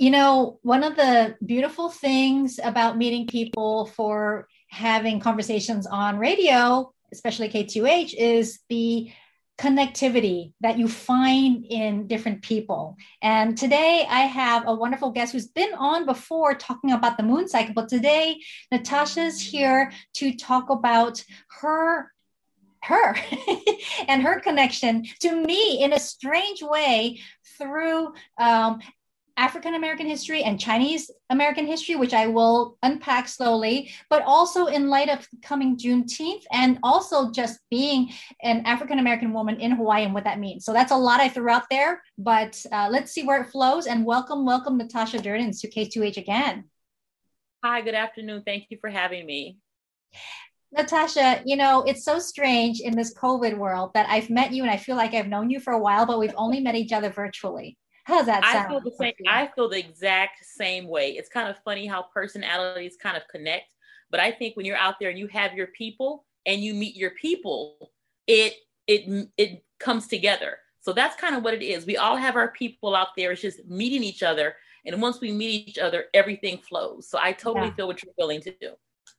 [0.00, 6.90] you know, one of the beautiful things about meeting people for having conversations on radio,
[7.12, 9.10] especially K2H, is the
[9.58, 12.96] connectivity that you find in different people.
[13.20, 17.46] And today I have a wonderful guest who's been on before talking about the moon
[17.46, 18.40] cycle, but today
[18.72, 21.22] Natasha's here to talk about
[21.60, 22.10] her
[22.82, 23.14] her
[24.08, 27.20] and her connection to me in a strange way
[27.58, 28.80] through um,
[29.40, 34.90] African American history and Chinese American history, which I will unpack slowly, but also in
[34.90, 40.12] light of coming Juneteenth and also just being an African American woman in Hawaii and
[40.12, 40.66] what that means.
[40.66, 43.86] So that's a lot I threw out there, but uh, let's see where it flows.
[43.86, 46.64] And welcome, welcome, Natasha Durden to K2H again.
[47.64, 48.42] Hi, good afternoon.
[48.44, 49.56] Thank you for having me.
[50.70, 54.70] Natasha, you know, it's so strange in this COVID world that I've met you and
[54.70, 57.08] I feel like I've known you for a while, but we've only met each other
[57.08, 57.78] virtually.
[58.10, 58.66] How's that sound?
[58.66, 59.12] I feel the same.
[59.28, 61.12] I feel the exact same way.
[61.12, 63.74] It's kind of funny how personalities kind of connect,
[64.10, 66.96] but I think when you're out there and you have your people and you meet
[66.96, 67.92] your people,
[68.26, 68.54] it
[68.86, 70.58] it it comes together.
[70.80, 71.86] So that's kind of what it is.
[71.86, 73.32] We all have our people out there.
[73.32, 77.08] It's just meeting each other, and once we meet each other, everything flows.
[77.08, 77.74] So I totally yeah.
[77.74, 78.70] feel what you're willing to do.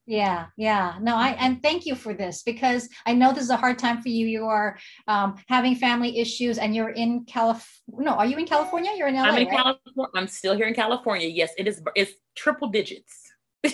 [0.08, 0.96] Yeah, yeah.
[1.00, 4.02] No, I and thank you for this because I know this is a hard time
[4.02, 4.26] for you.
[4.26, 4.78] You are
[5.08, 8.10] um, having family issues, and you're in California.
[8.10, 8.92] No, are you in California?
[8.96, 9.24] You're in LA.
[9.24, 9.58] I'm in right?
[9.58, 10.12] California.
[10.16, 11.28] I'm still here in California.
[11.28, 11.82] Yes, it is.
[11.96, 13.32] It's triple digits.
[13.64, 13.74] but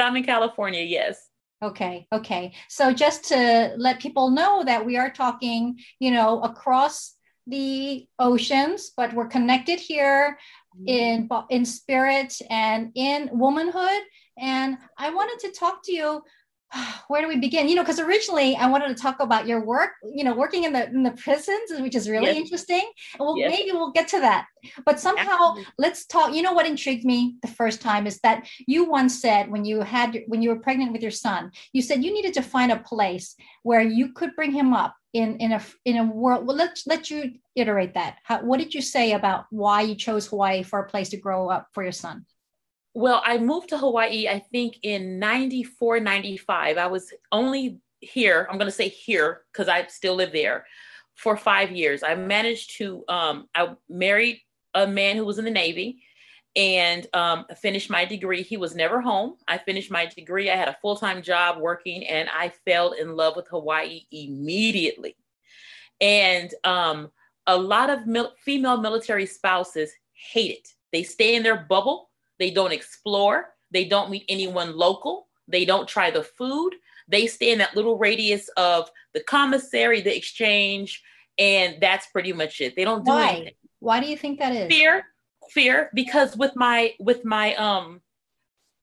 [0.00, 0.82] I'm in California.
[0.82, 1.28] Yes.
[1.62, 2.06] Okay.
[2.12, 2.52] Okay.
[2.68, 7.14] So just to let people know that we are talking, you know, across
[7.46, 10.38] the oceans, but we're connected here
[10.86, 14.02] in in spirit and in womanhood.
[14.38, 16.22] And i wanted to talk to you
[17.08, 19.90] where do we begin you know because originally i wanted to talk about your work
[20.04, 22.36] you know working in the in the prisons which is really yes.
[22.36, 23.50] interesting and we'll, yes.
[23.50, 24.46] maybe we'll get to that
[24.84, 25.66] but somehow Absolutely.
[25.78, 29.50] let's talk you know what intrigued me the first time is that you once said
[29.50, 32.42] when you had when you were pregnant with your son you said you needed to
[32.42, 36.46] find a place where you could bring him up in in a in a world
[36.46, 40.26] well let's let you iterate that How, what did you say about why you chose
[40.26, 42.26] hawaii for a place to grow up for your son
[42.96, 48.56] well i moved to hawaii i think in 94 95 i was only here i'm
[48.56, 50.66] going to say here because i still live there
[51.14, 54.40] for five years i managed to um, i married
[54.72, 56.02] a man who was in the navy
[56.56, 58.42] and um, finished my degree.
[58.42, 59.34] He was never home.
[59.46, 60.50] I finished my degree.
[60.50, 65.16] I had a full time job working, and I fell in love with Hawaii immediately.
[66.00, 67.10] And um,
[67.46, 70.68] a lot of mil- female military spouses hate it.
[70.92, 75.88] They stay in their bubble, they don't explore, they don't meet anyone local, they don't
[75.88, 76.74] try the food.
[77.08, 81.04] They stay in that little radius of the commissary, the exchange,
[81.38, 82.74] and that's pretty much it.
[82.74, 83.30] They don't do Why?
[83.30, 83.54] anything.
[83.78, 84.68] Why do you think that is?
[84.68, 85.04] Fear
[85.50, 88.00] fear because with my with my um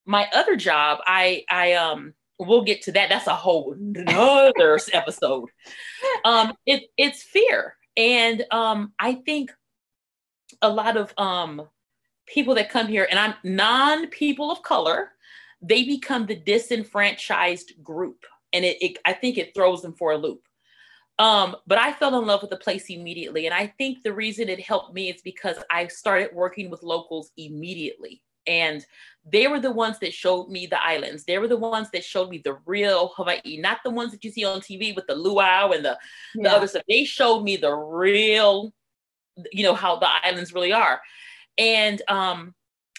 [0.06, 5.50] my other job i i um we'll get to that that's a whole another episode
[6.26, 9.52] um it it's fear and um i think
[10.62, 11.68] a lot of um
[12.26, 15.12] people that come here and i'm non people of color
[15.62, 20.18] they become the disenfranchised group and it, it i think it throws them for a
[20.18, 20.44] loop
[21.20, 23.46] um, but I fell in love with the place immediately.
[23.46, 27.32] And I think the reason it helped me is because I started working with locals
[27.38, 28.22] immediately.
[28.46, 28.86] And
[29.26, 31.24] they were the ones that showed me the islands.
[31.24, 34.32] They were the ones that showed me the real Hawaii, not the ones that you
[34.32, 35.98] see on TV with the luau and the,
[36.36, 36.50] yeah.
[36.50, 36.84] the other stuff.
[36.90, 38.74] They showed me the real,
[39.54, 41.00] you know, how the islands really are.
[41.58, 42.54] And um,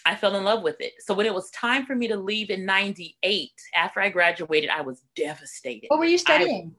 [0.05, 0.93] I fell in love with it.
[0.99, 4.81] So when it was time for me to leave in 98, after I graduated, I
[4.81, 5.87] was devastated.
[5.87, 6.75] What were you studying?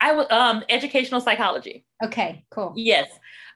[0.00, 1.84] I, I was um educational psychology.
[2.02, 2.72] Okay, cool.
[2.76, 3.08] Yes.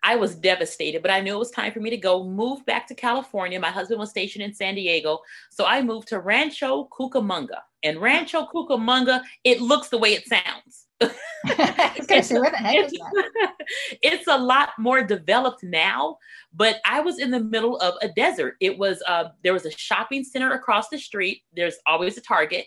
[0.02, 2.86] I was devastated, but I knew it was time for me to go move back
[2.88, 3.58] to California.
[3.58, 5.20] My husband was stationed in San Diego.
[5.50, 7.60] So I moved to Rancho Cucamonga.
[7.82, 10.86] And Rancho Cucamonga, it looks the way it sounds.
[11.00, 13.52] It's, where the heck is that?
[14.02, 16.18] it's a lot more developed now,
[16.52, 18.56] but I was in the middle of a desert.
[18.60, 21.42] It was uh, there was a shopping center across the street.
[21.54, 22.66] There's always a Target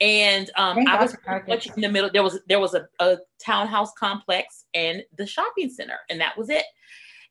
[0.00, 2.10] and um, I was much in the middle.
[2.12, 6.48] There was there was a, a townhouse complex and the shopping center, and that was
[6.48, 6.64] it.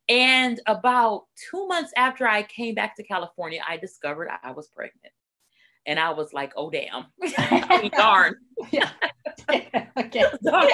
[0.07, 5.13] And about two months after I came back to California, I discovered I was pregnant,
[5.85, 7.05] and I was like, "Oh damn,
[7.91, 8.35] darn."
[9.97, 10.23] okay.
[10.43, 10.69] Darn.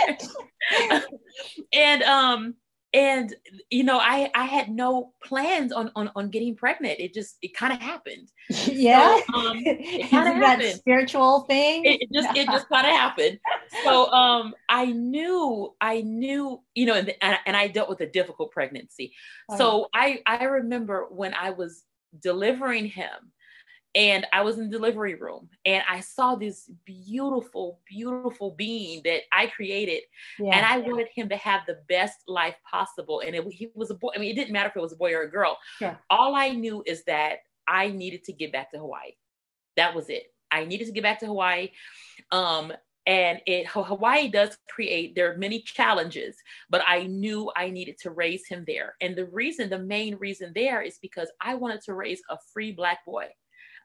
[1.73, 2.55] and um,
[2.95, 3.35] and
[3.69, 7.53] you know i i had no plans on on, on getting pregnant it just it
[7.53, 12.35] kind of happened yeah so, um, it kind of happened spiritual thing it, it just
[12.37, 13.37] it just kind of happened
[13.83, 17.13] so um i knew i knew you know and,
[17.45, 19.13] and i dealt with a difficult pregnancy
[19.49, 19.57] oh.
[19.57, 21.83] so i i remember when i was
[22.21, 23.31] delivering him
[23.95, 29.21] and I was in the delivery room and I saw this beautiful, beautiful being that
[29.31, 30.03] I created.
[30.37, 30.53] Yeah.
[30.53, 33.21] And I wanted him to have the best life possible.
[33.21, 34.09] And it, he was a boy.
[34.13, 35.57] I mean, it didn't matter if it was a boy or a girl.
[35.79, 35.95] Yeah.
[36.09, 39.13] All I knew is that I needed to get back to Hawaii.
[39.77, 40.33] That was it.
[40.51, 41.71] I needed to get back to Hawaii.
[42.31, 42.73] Um,
[43.07, 46.35] and it Hawaii does create there are many challenges,
[46.69, 48.95] but I knew I needed to raise him there.
[48.99, 52.71] And the reason, the main reason there is because I wanted to raise a free
[52.71, 53.27] black boy.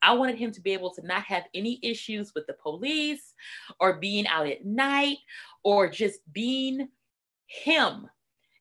[0.02, 3.34] I wanted him to be able to not have any issues with the police
[3.78, 5.18] or being out at night
[5.62, 6.88] or just being
[7.46, 8.08] him,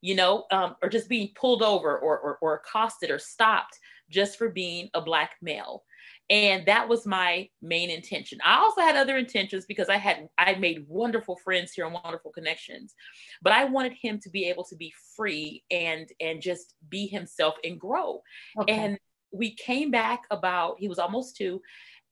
[0.01, 4.37] you know, um, or just being pulled over or, or, or accosted or stopped just
[4.37, 5.83] for being a Black male.
[6.31, 8.39] And that was my main intention.
[8.45, 12.31] I also had other intentions because I had I made wonderful friends here and wonderful
[12.31, 12.93] connections.
[13.41, 17.55] But I wanted him to be able to be free and and just be himself
[17.63, 18.21] and grow.
[18.59, 18.73] Okay.
[18.73, 18.99] And
[19.31, 21.61] we came back about he was almost two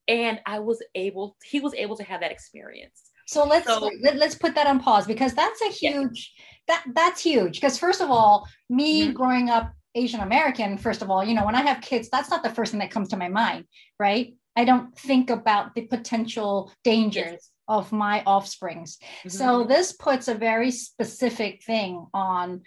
[0.07, 4.21] and i was able he was able to have that experience so let's so, let,
[4.21, 6.75] us put that on pause because that's a huge yeah.
[6.75, 9.13] that that's huge because first of all me mm-hmm.
[9.13, 12.43] growing up asian american first of all you know when i have kids that's not
[12.43, 13.65] the first thing that comes to my mind
[13.99, 17.51] right i don't think about the potential dangers yes.
[17.67, 19.29] of my offsprings mm-hmm.
[19.29, 22.61] so this puts a very specific thing on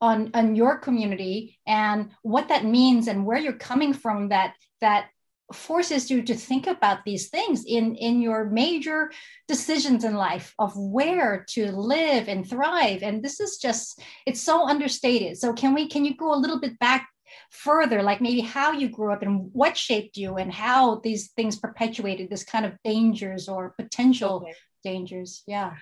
[0.00, 5.06] on on your community and what that means and where you're coming from that that
[5.52, 9.10] forces you to think about these things in in your major
[9.46, 13.02] decisions in life of where to live and thrive.
[13.02, 15.38] And this is just it's so understated.
[15.38, 17.08] So can we can you go a little bit back
[17.50, 21.56] further like maybe how you grew up and what shaped you and how these things
[21.56, 24.54] perpetuated this kind of dangers or potential okay.
[24.82, 25.42] dangers?
[25.46, 25.74] Yeah.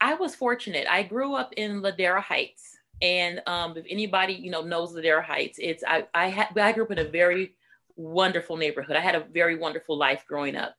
[0.00, 0.86] I was fortunate.
[0.88, 2.71] I grew up in ladera heights
[3.02, 6.84] and um, if anybody you know knows Ladera Heights, it's I I, had, I grew
[6.84, 7.54] up in a very
[7.96, 8.96] wonderful neighborhood.
[8.96, 10.74] I had a very wonderful life growing up,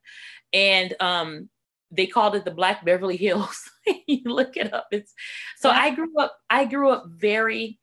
[0.54, 1.50] and um,
[1.92, 3.70] they called it the Black Beverly Hills.
[4.08, 4.88] you look it up.
[4.92, 5.14] It's
[5.58, 5.80] so yeah.
[5.80, 6.36] I grew up.
[6.50, 7.80] I grew up very.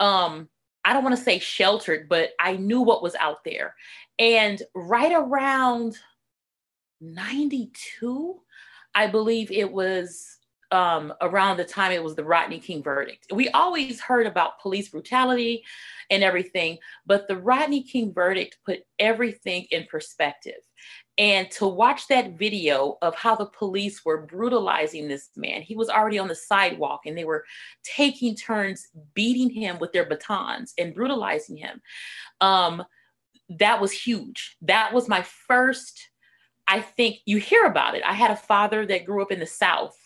[0.00, 0.48] Um,
[0.84, 3.76] I don't want to say sheltered, but I knew what was out there,
[4.18, 5.96] and right around
[7.00, 7.70] ninety
[8.00, 8.40] two,
[8.96, 10.39] I believe it was
[10.72, 13.26] um, around the time it was the Rodney King verdict.
[13.32, 15.64] We always heard about police brutality
[16.10, 20.60] and everything, but the Rodney King verdict put everything in perspective.
[21.18, 25.90] And to watch that video of how the police were brutalizing this man, he was
[25.90, 27.44] already on the sidewalk and they were
[27.82, 31.82] taking turns beating him with their batons and brutalizing him.
[32.40, 32.82] Um,
[33.50, 34.56] that was huge.
[34.62, 36.10] That was my first
[36.70, 38.02] I think you hear about it.
[38.06, 39.96] I had a father that grew up in the South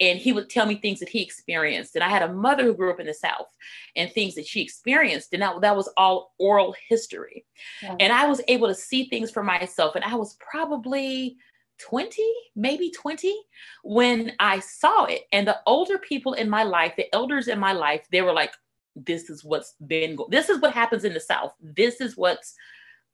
[0.00, 1.94] and he would tell me things that he experienced.
[1.94, 3.48] And I had a mother who grew up in the South
[3.96, 5.32] and things that she experienced.
[5.32, 7.44] And that, that was all oral history.
[7.82, 7.96] Yeah.
[8.00, 9.94] And I was able to see things for myself.
[9.94, 11.36] And I was probably
[11.78, 12.22] 20,
[12.54, 13.34] maybe 20,
[13.82, 15.22] when I saw it.
[15.32, 18.52] And the older people in my life, the elders in my life, they were like,
[18.94, 21.54] this is what's been, go- this is what happens in the South.
[21.60, 22.54] This is what's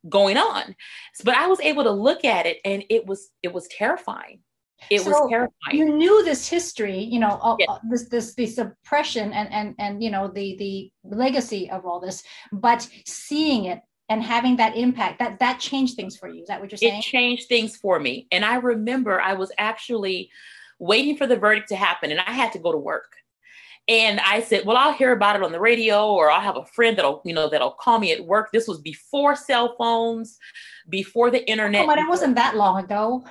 [0.09, 0.77] going on
[1.25, 4.39] but i was able to look at it and it was it was terrifying
[4.91, 7.69] it so was terrifying you knew this history you know uh, yes.
[7.69, 12.01] uh, this this the suppression and and and you know the the legacy of all
[12.01, 16.49] this but seeing it and having that impact that that changed things for you is
[16.49, 20.31] that what you're saying it changed things for me and i remember i was actually
[20.79, 23.13] waiting for the verdict to happen and i had to go to work
[23.89, 26.67] and I said, well, I'll hear about it on the radio or I'll have a
[26.67, 28.53] friend that'll, you know, that'll call me at work.
[28.53, 30.39] This was before cell phones,
[30.91, 31.85] before the internet.
[31.85, 33.25] Oh, but it wasn't that long ago.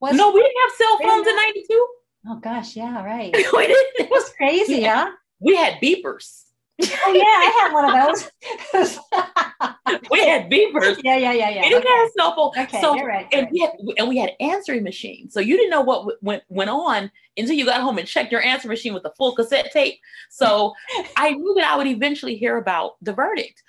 [0.00, 1.86] Was no, we didn't have cell phones in 92.
[2.26, 3.32] Oh gosh, yeah, right.
[3.52, 3.86] we didn't.
[3.98, 5.12] It was crazy, yeah.
[5.40, 6.44] We had beepers.
[6.82, 10.00] oh yeah, I had one of those.
[10.10, 11.00] we had beepers.
[11.04, 11.62] Yeah, yeah, yeah, yeah.
[11.62, 11.88] We didn't okay.
[11.88, 12.64] have cell phone.
[12.64, 13.28] Okay, so, you're right.
[13.32, 13.52] And, right.
[13.52, 15.34] We had, and we had answering machines.
[15.34, 18.42] So you didn't know what went went on until you got home and checked your
[18.42, 19.98] answer machine with a full cassette tape.
[20.30, 20.72] So
[21.16, 23.62] I knew that I would eventually hear about the verdict.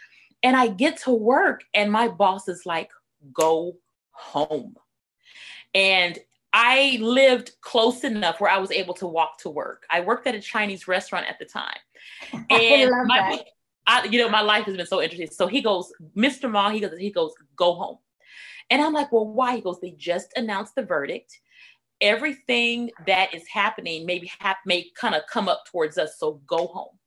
[0.44, 2.90] And I get to work, and my boss is like,
[3.34, 3.76] "Go
[4.12, 4.76] home."
[5.76, 6.18] And
[6.54, 9.86] I lived close enough where I was able to walk to work.
[9.92, 11.78] I worked at a Chinese restaurant at the time.
[12.50, 13.44] And my,
[13.86, 15.30] I, you know, my life has been so interesting.
[15.32, 16.50] So he goes, Mr.
[16.50, 17.98] Ma, he goes, he goes, go home.
[18.70, 19.56] And I'm like, well, why?
[19.56, 21.38] He goes, they just announced the verdict.
[22.00, 26.18] Everything that is happening maybe have may kind of come up towards us.
[26.18, 26.98] So go home.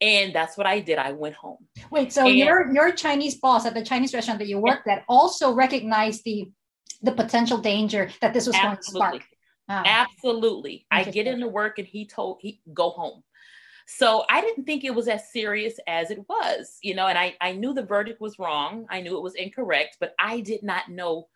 [0.00, 0.98] And that's what I did.
[0.98, 1.66] I went home.
[1.90, 5.04] Wait, so and, your your Chinese boss at the Chinese restaurant that you worked at
[5.08, 6.50] also recognized the
[7.02, 9.00] the potential danger that this was absolutely.
[9.00, 9.36] going to spark.
[9.68, 9.82] Wow.
[9.84, 10.86] Absolutely.
[10.90, 13.22] I get into work and he told he go home.
[13.88, 17.36] So I didn't think it was as serious as it was, you know, and I,
[17.40, 18.86] I knew the verdict was wrong.
[18.90, 21.28] I knew it was incorrect, but I did not know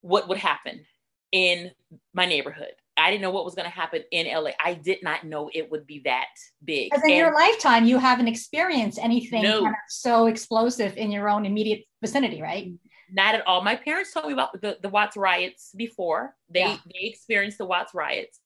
[0.00, 0.84] what would happen
[1.32, 1.70] in
[2.14, 2.72] my neighborhood.
[2.96, 4.50] I didn't know what was going to happen in LA.
[4.62, 6.28] I did not know it would be that
[6.64, 6.90] big.
[6.90, 9.62] Because in and your lifetime, you haven't experienced anything no.
[9.62, 12.72] kind of so explosive in your own immediate vicinity, right?
[13.12, 13.62] Not at all.
[13.62, 16.34] My parents told me about the, the Watts riots before.
[16.48, 16.76] They yeah.
[16.86, 18.40] they experienced the Watts riots.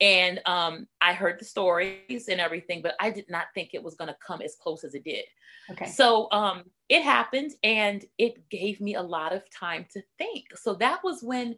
[0.00, 3.96] And um, I heard the stories and everything, but I did not think it was
[3.96, 5.24] going to come as close as it did.
[5.70, 5.86] Okay.
[5.86, 10.44] So um, it happened, and it gave me a lot of time to think.
[10.56, 11.56] So that was when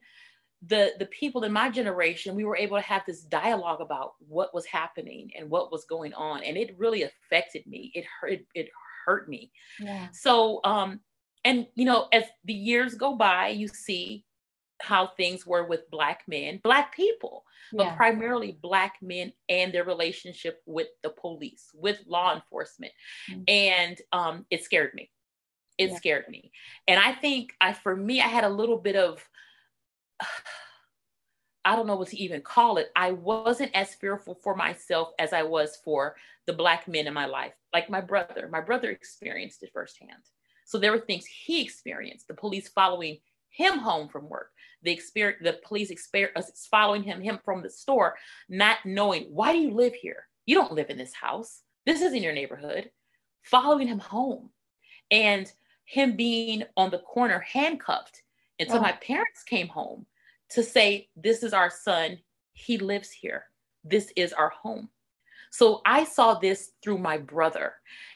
[0.67, 4.53] the the people in my generation we were able to have this dialogue about what
[4.53, 7.93] was happening and what was going on, and it really affected me.
[7.95, 8.41] It hurt.
[8.55, 8.71] It
[9.05, 9.53] hurt me.
[9.79, 10.09] Yeah.
[10.13, 11.01] So um,
[11.45, 14.25] and you know, as the years go by, you see
[14.81, 17.97] how things were with black men, black people, but yeah.
[17.97, 22.93] primarily black men and their relationship with the police, with law enforcement.
[23.31, 23.43] Mm-hmm.
[23.49, 25.11] And um, it scared me.
[25.79, 25.97] It yeah.
[25.97, 26.53] scared me.
[26.89, 29.27] And I think I for me, I had a little bit of
[31.63, 32.91] I don't know what to even call it.
[32.97, 36.17] I wasn't as fearful for myself as I was for
[36.47, 37.53] the black men in my life.
[37.75, 40.23] Like my brother, my brother experienced it firsthand.
[40.71, 44.53] So there were things he experienced, the police following him home from work,
[44.85, 48.17] the experience, the police experience uh, following him, him from the store,
[48.49, 50.29] not knowing why do you live here?
[50.47, 51.63] You don't live in this house.
[51.87, 52.89] This isn't your neighborhood.
[53.43, 54.51] Following him home,
[55.11, 55.51] and
[55.87, 58.23] him being on the corner handcuffed
[58.61, 58.83] until oh.
[58.83, 60.07] my parents came home
[60.51, 62.21] to say, "This is our son.
[62.53, 63.47] He lives here.
[63.83, 64.89] This is our home."
[65.51, 67.75] So I saw this through my brother.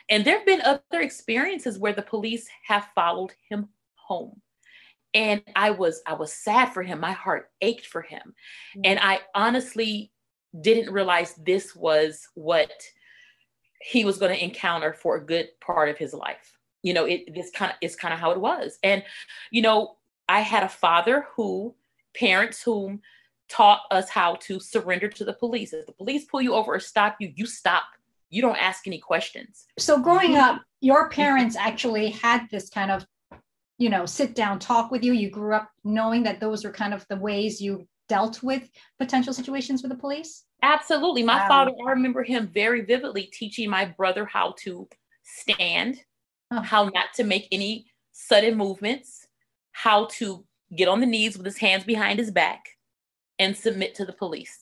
[0.08, 4.40] And there have been other experiences where the police have followed him home.
[5.12, 7.00] And I was I was sad for him.
[7.00, 8.22] My heart ached for him.
[8.76, 8.80] Mm-hmm.
[8.84, 10.10] And I honestly
[10.60, 12.70] didn't realize this was what
[13.80, 16.58] he was going to encounter for a good part of his life.
[16.82, 18.78] You know, it this kind of is kind of how it was.
[18.82, 19.02] And
[19.50, 19.96] you know,
[20.28, 21.74] I had a father who
[22.14, 23.00] parents whom
[23.48, 25.72] taught us how to surrender to the police.
[25.72, 27.84] If the police pull you over or stop you, you stop
[28.34, 29.66] you don't ask any questions.
[29.78, 30.56] So growing mm-hmm.
[30.56, 33.06] up, your parents actually had this kind of,
[33.78, 35.12] you know, sit down talk with you.
[35.12, 39.32] You grew up knowing that those were kind of the ways you dealt with potential
[39.32, 40.44] situations with the police?
[40.62, 41.22] Absolutely.
[41.22, 41.48] My wow.
[41.48, 44.88] father, I remember him very vividly teaching my brother how to
[45.22, 46.00] stand,
[46.50, 46.60] oh.
[46.60, 49.28] how not to make any sudden movements,
[49.70, 52.70] how to get on the knees with his hands behind his back
[53.44, 54.58] and submit to the police.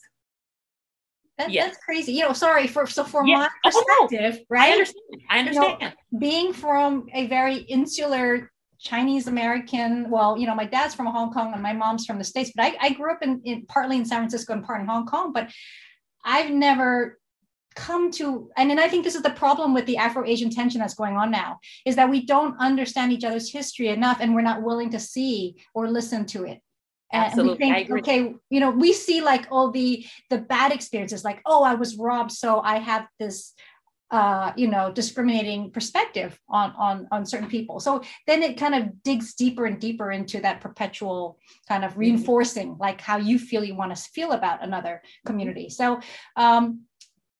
[1.37, 1.67] That, yes.
[1.67, 2.13] That's crazy.
[2.13, 3.49] You know, sorry for so from yes.
[3.63, 4.69] my oh, perspective, oh, right?
[4.69, 5.21] I understand.
[5.29, 5.77] I understand.
[5.81, 11.07] You know, being from a very insular Chinese American, well, you know, my dad's from
[11.07, 13.65] Hong Kong and my mom's from the States, but I, I grew up in, in
[13.65, 15.49] partly in San Francisco and part in Hong Kong, but
[16.23, 17.17] I've never
[17.75, 20.93] come to and then i think this is the problem with the afro-asian tension that's
[20.93, 24.61] going on now is that we don't understand each other's history enough and we're not
[24.61, 26.59] willing to see or listen to it
[27.13, 27.67] Absolutely.
[27.67, 31.41] And we think, okay, you know, we see like all the the bad experiences, like,
[31.45, 33.53] oh, I was robbed, so I have this
[34.13, 37.79] uh, you know, discriminating perspective on on on certain people.
[37.79, 42.01] So then it kind of digs deeper and deeper into that perpetual kind of mm-hmm.
[42.01, 45.67] reinforcing, like how you feel you want to feel about another community.
[45.69, 45.99] So
[46.35, 46.81] um,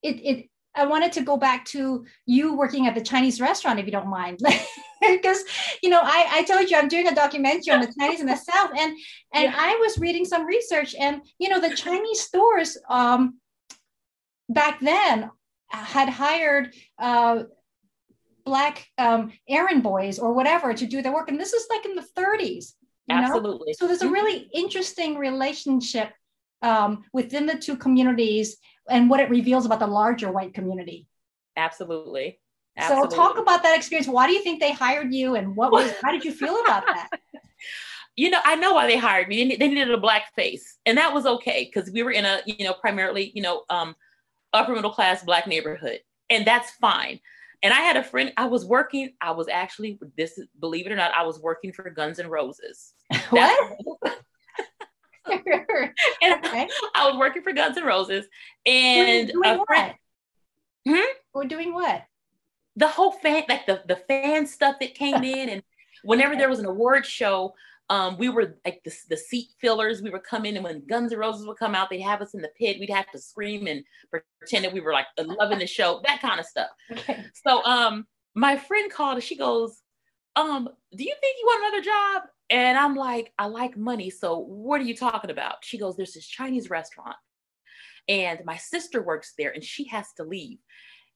[0.02, 3.86] it it I wanted to go back to you working at the Chinese restaurant, if
[3.86, 4.40] you don't mind,
[5.00, 5.44] because
[5.82, 8.36] you know I, I told you I'm doing a documentary on the Chinese in the
[8.36, 8.96] South, and
[9.32, 9.54] and yeah.
[9.56, 13.38] I was reading some research, and you know the Chinese stores um,
[14.48, 15.30] back then
[15.68, 17.44] had hired uh,
[18.44, 21.94] black um, errand boys or whatever to do their work, and this is like in
[21.94, 22.74] the 30s.
[23.10, 23.68] Absolutely.
[23.68, 23.74] Know?
[23.78, 24.14] So there's a mm-hmm.
[24.14, 26.10] really interesting relationship
[26.62, 28.56] um, within the two communities
[28.88, 31.06] and what it reveals about the larger white community.
[31.56, 32.40] Absolutely.
[32.76, 33.10] Absolutely.
[33.10, 34.08] So talk about that experience.
[34.08, 36.84] Why do you think they hired you and what was how did you feel about
[36.86, 37.08] that?
[38.16, 39.56] you know, I know why they hired me.
[39.56, 40.78] They needed a black face.
[40.86, 43.94] And that was okay because we were in a, you know, primarily, you know, um,
[44.52, 46.00] upper middle class black neighborhood.
[46.30, 47.20] And that's fine.
[47.62, 50.96] And I had a friend, I was working, I was actually, this believe it or
[50.96, 52.92] not, I was working for Guns N' Roses.
[53.30, 53.78] What?
[56.22, 56.68] And okay.
[56.94, 58.26] I, was working for Guns N' Roses,
[58.66, 59.94] and doing what?
[60.88, 61.12] Hmm?
[61.32, 62.04] We're doing what?
[62.76, 65.62] The whole fan, like the the fan stuff that came in, and
[66.02, 66.40] whenever okay.
[66.40, 67.54] there was an award show,
[67.90, 70.00] Um, we were like the, the seat fillers.
[70.00, 72.34] We would come in, and when Guns N' Roses would come out, they'd have us
[72.34, 72.78] in the pit.
[72.80, 76.40] We'd have to scream and pretend that we were like loving the show, that kind
[76.40, 76.70] of stuff.
[76.90, 77.24] Okay.
[77.46, 79.80] So, um, my friend called and she goes,
[80.36, 82.22] um, do you think you want another job?
[82.50, 84.10] And I'm like, I like money.
[84.10, 85.56] So what are you talking about?
[85.62, 87.16] She goes, There's this Chinese restaurant,
[88.08, 90.58] and my sister works there, and she has to leave.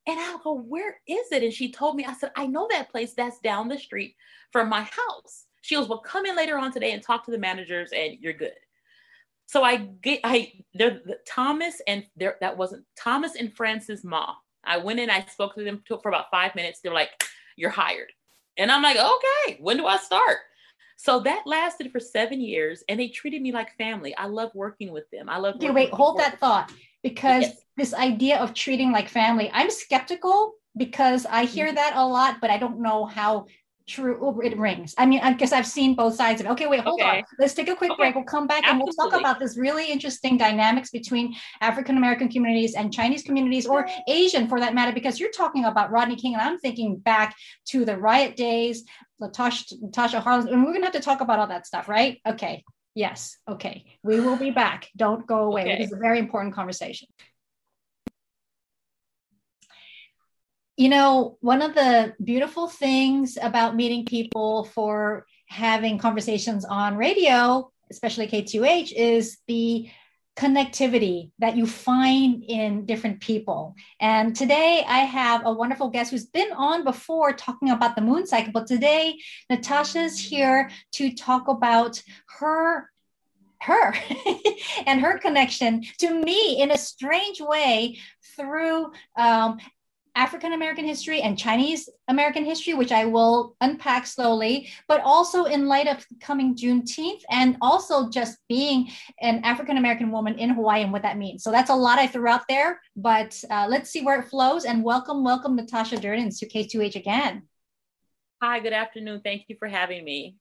[0.07, 1.43] And I'll go, Where is it?
[1.43, 4.15] And she told me, I said, I know that place that's down the street
[4.53, 5.47] from my house.
[5.63, 8.33] She goes, Well, come in later on today and talk to the managers, and you're
[8.33, 8.55] good.
[9.47, 14.35] So I get, I, there, Thomas and there, that wasn't Thomas and Francis Ma.
[14.65, 16.81] I went in, I spoke to them for about five minutes.
[16.83, 17.11] They're like,
[17.57, 18.13] You're hired.
[18.59, 20.39] And I'm like, Okay, when do I start?
[20.97, 24.17] So that lasted for seven years, and they treated me like family.
[24.17, 25.29] I love working with them.
[25.29, 25.55] I love.
[25.55, 26.73] Okay, wait, hold that thought
[27.05, 27.57] because yes.
[27.77, 31.77] this idea of treating like family, I'm skeptical because I hear mm-hmm.
[31.77, 33.47] that a lot, but I don't know how
[33.89, 34.95] true oh, it rings.
[34.99, 36.51] I mean, I guess I've seen both sides of it.
[36.51, 37.19] Okay, wait, hold okay.
[37.19, 37.25] on.
[37.39, 38.03] Let's take a quick okay.
[38.03, 38.15] break.
[38.15, 38.71] We'll come back Absolutely.
[38.71, 43.67] and we'll talk about this really interesting dynamics between African American communities and Chinese communities
[43.67, 47.35] or Asian for that matter, because you're talking about Rodney King, and I'm thinking back
[47.71, 48.85] to the riot days,
[49.21, 52.21] Latasha, Natasha Harlins and we're gonna have to talk about all that stuff, right?
[52.27, 52.65] Okay.
[52.95, 53.37] Yes.
[53.49, 53.85] Okay.
[54.03, 54.89] We will be back.
[54.97, 55.63] Don't go away.
[55.63, 55.83] Okay.
[55.85, 57.09] Is a very important conversation.
[60.79, 67.73] You know, one of the beautiful things about meeting people for having conversations on radio,
[67.91, 69.91] especially K2H, is the
[70.37, 73.75] connectivity that you find in different people.
[73.99, 78.25] And today I have a wonderful guest who's been on before talking about the moon
[78.25, 79.19] cycle, but today
[79.51, 82.01] Natasha's here to talk about
[82.39, 82.89] her
[83.61, 83.93] her
[84.87, 87.99] and her connection to me in a strange way
[88.37, 89.59] through um,
[90.19, 95.69] African American history and Chinese American history, which I will unpack slowly, but also in
[95.69, 100.93] light of coming Juneteenth and also just being an African American woman in Hawaii and
[100.93, 101.45] what that means.
[101.45, 104.65] So that's a lot I threw out there, but uh, let's see where it flows.
[104.65, 107.45] And welcome, welcome, Natasha Durden to K2H again.
[108.43, 109.21] Hi, good afternoon.
[109.23, 110.35] Thank you for having me.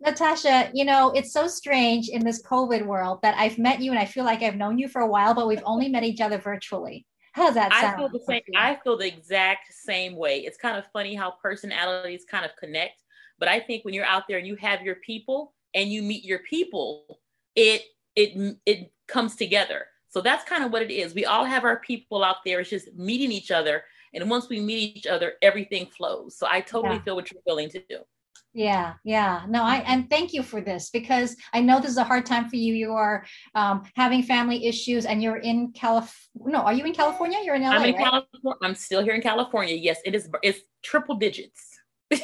[0.00, 3.98] Natasha, you know, it's so strange in this COVID world that I've met you and
[3.98, 6.36] I feel like I've known you for a while, but we've only met each other
[6.36, 7.06] virtually.
[7.32, 7.94] How's that sound?
[7.94, 8.42] I feel the same.
[8.56, 10.40] I feel the exact same way.
[10.40, 13.02] It's kind of funny how personalities kind of connect,
[13.38, 16.24] but I think when you're out there and you have your people and you meet
[16.24, 17.20] your people,
[17.54, 17.82] it
[18.16, 19.86] it it comes together.
[20.10, 21.14] So that's kind of what it is.
[21.14, 22.60] We all have our people out there.
[22.60, 26.36] It's just meeting each other, and once we meet each other, everything flows.
[26.36, 27.02] So I totally yeah.
[27.02, 27.98] feel what you're willing to do.
[28.58, 29.44] Yeah, yeah.
[29.48, 32.48] No, I and thank you for this because I know this is a hard time
[32.48, 32.74] for you.
[32.74, 36.58] You are um, having family issues, and you're in California.
[36.58, 37.38] No, are you in California?
[37.44, 37.68] You're in LA.
[37.68, 38.04] I'm in right?
[38.04, 38.58] California.
[38.62, 39.76] I'm still here in California.
[39.76, 40.28] Yes, it is.
[40.42, 41.78] It's triple digits.
[42.10, 42.18] but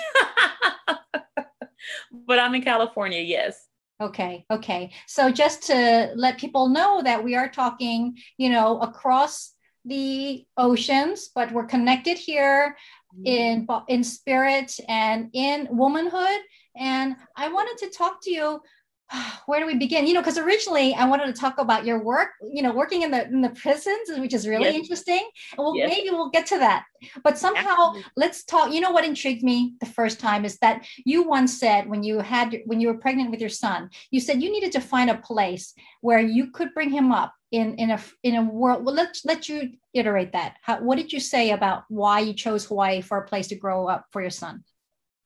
[2.40, 3.20] I'm in California.
[3.20, 3.68] Yes.
[4.00, 4.44] Okay.
[4.50, 4.90] Okay.
[5.06, 11.30] So just to let people know that we are talking, you know, across the oceans,
[11.34, 12.76] but we're connected here
[13.24, 13.84] in mm-hmm.
[13.88, 16.40] in spirit and in womanhood.
[16.76, 18.60] And i wanted to talk to you
[19.46, 22.30] where do we begin you know because originally i wanted to talk about your work
[22.52, 24.74] you know working in the in the prisons which is really yes.
[24.74, 25.88] interesting and we'll, yes.
[25.88, 26.84] maybe we'll get to that
[27.22, 28.04] but somehow Absolutely.
[28.16, 31.88] let's talk you know what intrigued me the first time is that you once said
[31.88, 34.80] when you had when you were pregnant with your son you said you needed to
[34.80, 38.84] find a place where you could bring him up in in a in a world
[38.84, 42.64] well let's let you iterate that How, what did you say about why you chose
[42.64, 44.64] hawaii for a place to grow up for your son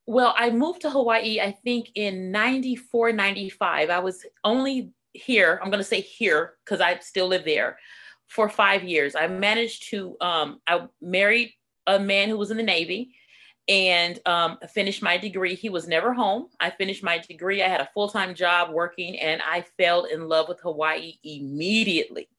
[0.08, 5.70] well i moved to hawaii i think in 94 95 i was only here i'm
[5.70, 7.78] going to say here because i still live there
[8.26, 11.52] for five years i managed to um, i married
[11.86, 13.14] a man who was in the navy
[13.68, 15.54] and um, finished my degree.
[15.54, 16.46] He was never home.
[16.58, 17.62] I finished my degree.
[17.62, 22.30] I had a full time job working, and I fell in love with Hawaii immediately.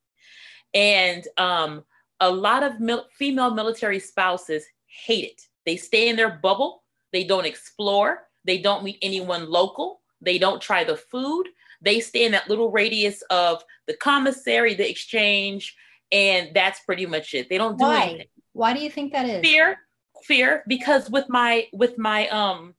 [0.73, 1.83] And um,
[2.19, 5.41] a lot of mil- female military spouses hate it.
[5.67, 10.61] They stay in their bubble, they don't explore, they don't meet anyone local, they don't
[10.61, 11.47] try the food.
[11.81, 15.77] They stay in that little radius of the commissary, the exchange,
[16.11, 17.47] and that's pretty much it.
[17.47, 18.03] They don't do Why?
[18.03, 18.27] anything.
[18.51, 19.41] Why do you think that is?
[19.41, 19.77] Fear
[20.23, 22.73] fear because with my with my um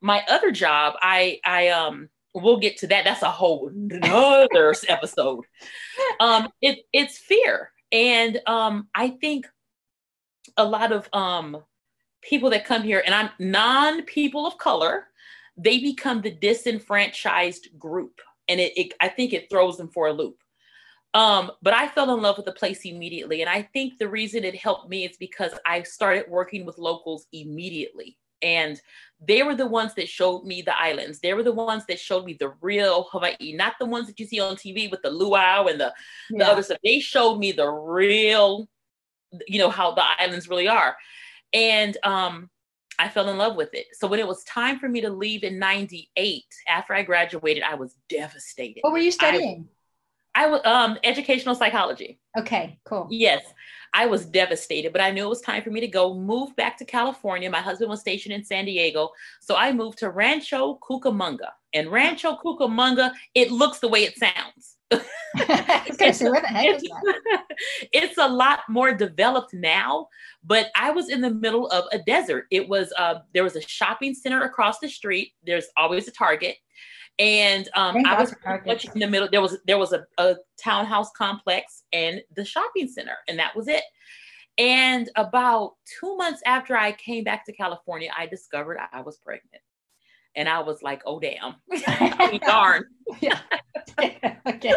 [0.00, 3.70] my other job i i um we'll get to that that's a whole
[4.02, 5.44] other episode
[6.20, 9.46] um it it's fear and um i think
[10.56, 11.62] a lot of um
[12.22, 15.06] people that come here and i'm non people of color
[15.56, 20.12] they become the disenfranchised group and it, it i think it throws them for a
[20.12, 20.38] loop
[21.14, 23.40] um, but I fell in love with the place immediately.
[23.40, 27.26] And I think the reason it helped me is because I started working with locals
[27.32, 28.18] immediately.
[28.40, 28.80] And
[29.20, 31.18] they were the ones that showed me the islands.
[31.18, 34.26] They were the ones that showed me the real Hawaii, not the ones that you
[34.26, 35.92] see on TV with the luau and the,
[36.30, 36.44] yeah.
[36.44, 36.78] the other stuff.
[36.84, 38.68] They showed me the real,
[39.48, 40.96] you know, how the islands really are.
[41.52, 42.50] And um,
[42.98, 43.86] I fell in love with it.
[43.92, 47.74] So when it was time for me to leave in 98, after I graduated, I
[47.74, 48.80] was devastated.
[48.80, 49.68] What were you studying?
[50.34, 52.18] I, I was um educational psychology.
[52.36, 53.08] Okay, cool.
[53.10, 53.42] Yes.
[53.94, 56.76] I was devastated, but I knew it was time for me to go move back
[56.78, 57.50] to California.
[57.50, 59.10] My husband was stationed in San Diego.
[59.40, 61.50] So I moved to Rancho Cucamonga.
[61.72, 64.76] And Rancho Cucamonga, it looks the way it sounds.
[65.34, 67.44] it's, where the heck is that?
[67.92, 70.08] it's a lot more developed now,
[70.42, 72.46] but I was in the middle of a desert.
[72.50, 75.32] It was uh, there was a shopping center across the street.
[75.44, 76.56] There's always a Target,
[77.18, 78.34] and um, I was
[78.66, 79.28] much in the middle.
[79.30, 83.68] There was there was a, a townhouse complex and the shopping center, and that was
[83.68, 83.82] it.
[84.56, 89.62] And about two months after I came back to California, I discovered I was pregnant.
[90.38, 91.56] And I was like, oh, damn.
[92.46, 92.84] darn.
[94.46, 94.72] okay.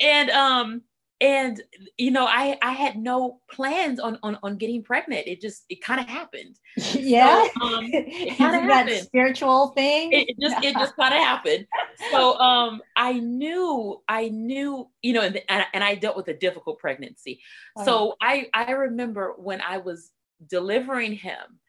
[0.00, 0.82] and um,
[1.22, 1.62] and
[1.96, 5.82] you know i i had no plans on on, on getting pregnant it just it
[5.82, 6.58] kind of happened
[6.94, 11.14] yeah so, um, it kind of happened spiritual thing it, it just it just kind
[11.14, 11.64] of happened
[12.10, 16.78] so um i knew i knew you know and, and i dealt with a difficult
[16.80, 17.40] pregnancy
[17.76, 17.84] oh.
[17.84, 20.10] so i i remember when i was
[20.48, 21.60] delivering him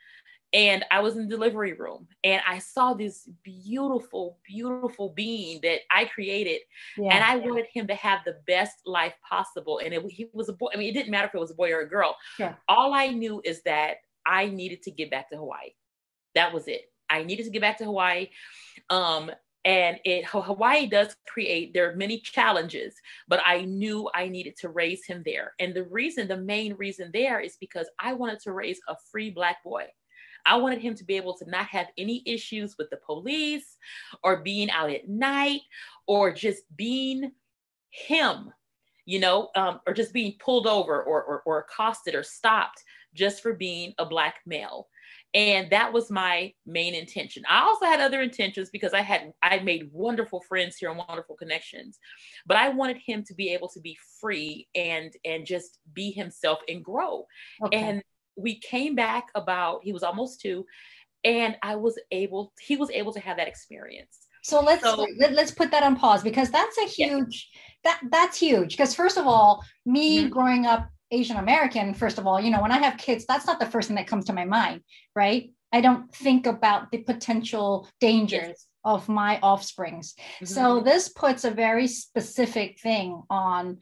[0.53, 5.79] and I was in the delivery room and I saw this beautiful, beautiful being that
[5.89, 6.61] I created.
[6.95, 7.13] Yeah.
[7.13, 9.79] And I wanted him to have the best life possible.
[9.83, 10.67] And it, he was a boy.
[10.73, 12.15] I mean, it didn't matter if it was a boy or a girl.
[12.37, 12.53] Yeah.
[12.69, 15.71] All I knew is that I needed to get back to Hawaii.
[16.35, 16.91] That was it.
[17.09, 18.29] I needed to get back to Hawaii.
[18.89, 19.31] Um,
[19.65, 22.95] and it Hawaii does create there are many challenges,
[23.27, 25.53] but I knew I needed to raise him there.
[25.59, 29.29] And the reason, the main reason there is because I wanted to raise a free
[29.29, 29.85] black boy.
[30.45, 33.77] I wanted him to be able to not have any issues with the police
[34.23, 35.61] or being out at night
[36.07, 37.31] or just being
[37.89, 38.51] him,
[39.05, 43.41] you know, um, or just being pulled over or, or, or accosted or stopped just
[43.41, 44.87] for being a Black male.
[45.35, 47.43] And that was my main intention.
[47.49, 51.35] I also had other intentions because I had I made wonderful friends here and wonderful
[51.35, 51.97] connections.
[52.45, 56.59] But I wanted him to be able to be free and and just be himself
[56.69, 57.25] and grow.
[57.63, 57.77] Okay.
[57.77, 58.03] And
[58.35, 60.65] we came back about he was almost two
[61.23, 65.37] and i was able he was able to have that experience so let's so, let,
[65.37, 67.91] us put that on pause because that's a huge yeah.
[67.91, 70.29] that that's huge because first of all me mm-hmm.
[70.29, 73.59] growing up asian american first of all you know when i have kids that's not
[73.59, 74.81] the first thing that comes to my mind
[75.15, 78.67] right i don't think about the potential dangers yes.
[78.83, 80.45] of my offsprings mm-hmm.
[80.45, 83.77] so this puts a very specific thing on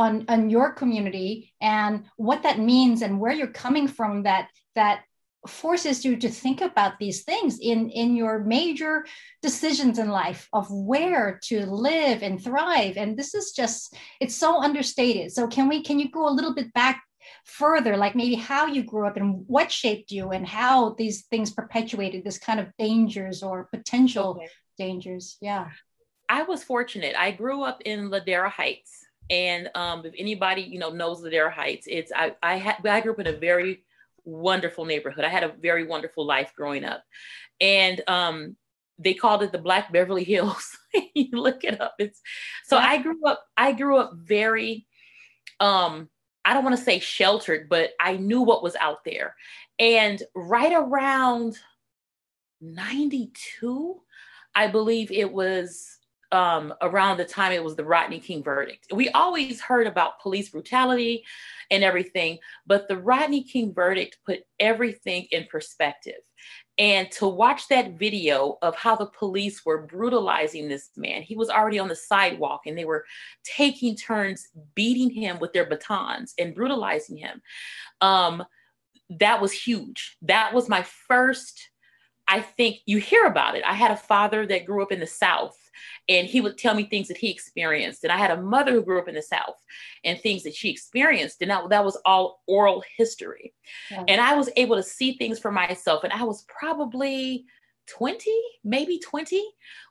[0.00, 5.00] on on your community and what that means and where you're coming from that that
[5.46, 9.06] forces you to think about these things in in your major
[9.42, 12.96] decisions in life of where to live and thrive.
[12.96, 15.32] And this is just it's so understated.
[15.32, 17.02] So can we can you go a little bit back
[17.44, 21.50] further like maybe how you grew up and what shaped you and how these things
[21.50, 24.48] perpetuated this kind of dangers or potential okay.
[24.78, 25.36] dangers?
[25.40, 25.68] Yeah.
[26.28, 27.14] I was fortunate.
[27.18, 28.99] I grew up in ladera heights
[29.30, 33.12] and um, if anybody you know knows Ladera Heights, it's I I, had, I grew
[33.12, 33.84] up in a very
[34.24, 35.24] wonderful neighborhood.
[35.24, 37.04] I had a very wonderful life growing up,
[37.60, 38.56] and um,
[38.98, 40.76] they called it the Black Beverly Hills.
[41.14, 41.94] you look it up.
[41.98, 42.20] It's
[42.64, 42.76] so.
[42.76, 43.44] I grew up.
[43.56, 44.86] I grew up very.
[45.60, 46.08] Um,
[46.44, 49.36] I don't want to say sheltered, but I knew what was out there,
[49.78, 51.56] and right around
[52.60, 54.00] ninety two,
[54.56, 55.99] I believe it was
[56.32, 58.86] um, around the time it was the Rodney King verdict.
[58.92, 61.24] We always heard about police brutality
[61.70, 66.20] and everything, but the Rodney King verdict put everything in perspective.
[66.78, 71.50] And to watch that video of how the police were brutalizing this man, he was
[71.50, 73.04] already on the sidewalk and they were
[73.44, 77.42] taking turns beating him with their batons and brutalizing him.
[78.00, 78.44] Um,
[79.10, 80.16] that was huge.
[80.22, 81.70] That was my first
[82.30, 83.64] I think you hear about it.
[83.66, 85.56] I had a father that grew up in the South
[86.08, 88.04] and he would tell me things that he experienced.
[88.04, 89.56] And I had a mother who grew up in the South
[90.04, 91.42] and things that she experienced.
[91.42, 93.52] And that, that was all oral history.
[93.90, 94.04] Yeah.
[94.08, 96.04] And I was able to see things for myself.
[96.04, 97.44] And I was probably
[97.88, 98.30] 20,
[98.64, 99.42] maybe 20,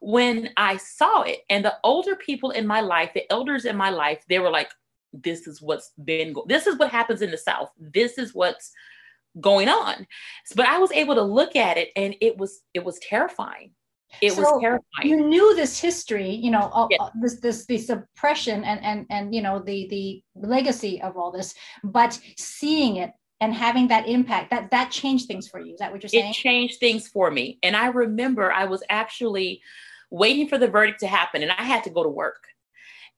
[0.01, 1.39] when I saw it.
[1.49, 4.69] And the older people in my life, the elders in my life, they were like,
[5.11, 7.71] this is what's been, go- this is what happens in the South.
[7.79, 8.71] This is what's
[9.39, 10.07] going on
[10.55, 13.71] but i was able to look at it and it was it was terrifying
[14.21, 14.83] it so was terrifying.
[15.03, 19.41] you knew this history you know uh, this this the suppression and and and you
[19.41, 24.71] know the the legacy of all this but seeing it and having that impact that
[24.71, 25.73] that changed things for you.
[25.73, 26.31] Is that what you're saying?
[26.31, 27.57] it changed things for me.
[27.63, 29.61] And i remember i was actually
[30.11, 32.43] waiting for the verdict to happen and i had to go to work.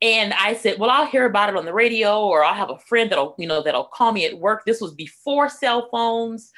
[0.01, 2.79] And i said well i'll hear about it on the radio or i'll have a
[2.79, 4.63] friend that'll you know that'll call me at work.
[4.65, 6.51] This was before cell phones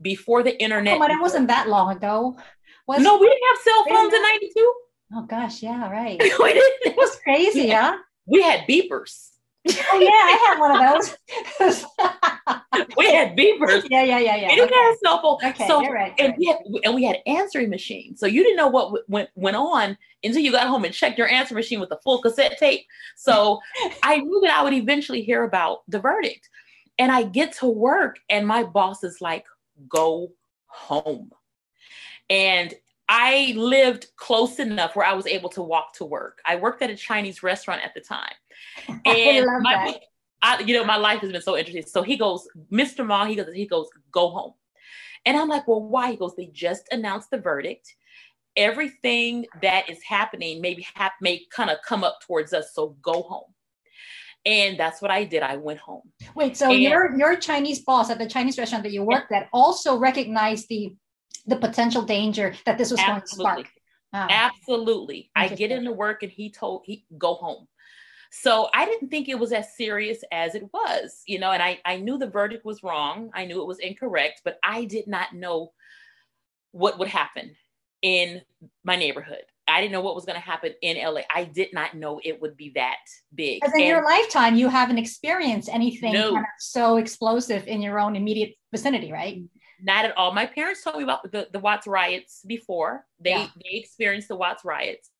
[0.00, 0.96] before the internet.
[0.96, 2.36] oh, but it wasn't that long ago
[2.90, 4.74] was no we didn't have cell phones in 92
[5.14, 6.72] oh gosh yeah right we didn't.
[6.84, 9.30] it was crazy huh we had beepers
[9.68, 12.86] oh yeah, I had one of those.
[12.96, 13.86] we had beepers.
[13.90, 14.48] Yeah, yeah, yeah, yeah.
[14.48, 14.80] We didn't okay.
[14.80, 15.50] have cell phone.
[15.50, 16.14] Okay, so, you're right.
[16.18, 18.20] And, we had, and we had answering machines.
[18.20, 21.28] So you didn't know what went went on until you got home and checked your
[21.28, 22.84] answer machine with a full cassette tape.
[23.16, 23.60] So
[24.02, 26.48] I knew that I would eventually hear about the verdict.
[26.98, 29.46] And I get to work and my boss is like,
[29.88, 30.32] go
[30.66, 31.30] home.
[32.30, 32.72] And
[33.08, 36.38] I lived close enough where I was able to walk to work.
[36.46, 38.32] I worked at a Chinese restaurant at the time.
[39.04, 39.98] And my,
[40.42, 41.84] I, you know, my life has been so interesting.
[41.86, 43.04] So he goes, Mr.
[43.04, 44.52] Ma, he goes, he goes, go home.
[45.26, 46.12] And I'm like, well, why?
[46.12, 47.94] He goes, they just announced the verdict.
[48.56, 52.74] Everything that is happening maybe have may kind of come up towards us.
[52.74, 53.52] So go home.
[54.46, 55.42] And that's what I did.
[55.42, 56.02] I went home.
[56.34, 59.48] Wait, so and, your your Chinese boss at the Chinese restaurant that you worked at
[59.52, 60.94] also recognized the
[61.46, 63.12] the potential danger that this was absolutely.
[63.12, 63.80] going to spark.
[64.12, 64.26] Wow.
[64.30, 65.30] Absolutely.
[65.36, 67.68] I get into work and he told he go home.
[68.32, 71.80] So I didn't think it was as serious as it was, you know, and I,
[71.84, 73.30] I knew the verdict was wrong.
[73.34, 75.72] I knew it was incorrect, but I did not know
[76.70, 77.56] what would happen
[78.02, 78.40] in
[78.84, 79.42] my neighborhood.
[79.66, 81.22] I didn't know what was going to happen in LA.
[81.32, 82.98] I did not know it would be that
[83.34, 83.60] big.
[83.60, 86.32] Because in and your lifetime, you haven't experienced anything no.
[86.32, 89.42] kind of so explosive in your own immediate vicinity, right?
[89.82, 90.32] Not at all.
[90.32, 93.06] My parents told me about the, the Watts riots before.
[93.18, 93.48] They yeah.
[93.56, 95.10] they experienced the Watts riots.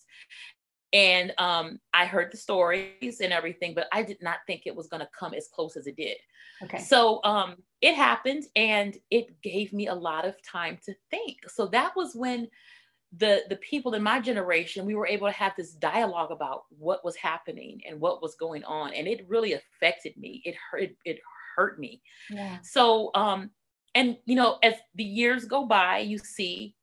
[0.93, 4.89] And um, I heard the stories and everything, but I did not think it was
[4.89, 6.17] going to come as close as it did.
[6.63, 6.79] Okay.
[6.79, 11.39] So um, it happened, and it gave me a lot of time to think.
[11.49, 12.49] So that was when
[13.17, 17.05] the the people in my generation we were able to have this dialogue about what
[17.05, 20.43] was happening and what was going on, and it really affected me.
[20.45, 20.91] It hurt.
[21.05, 21.21] It
[21.57, 22.03] hurt me.
[22.31, 22.59] Yeah.
[22.63, 23.51] So um,
[23.95, 26.75] and you know, as the years go by, you see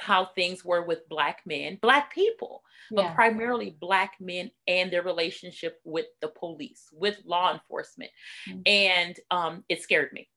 [0.00, 3.14] how things were with black men, black people, but yeah.
[3.14, 8.10] primarily black men and their relationship with the police, with law enforcement.
[8.48, 8.60] Mm-hmm.
[8.66, 10.28] And um, it scared me.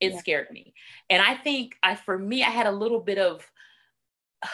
[0.00, 0.18] It yeah.
[0.18, 0.74] scared me.
[1.10, 3.48] And I think I for me, I had a little bit of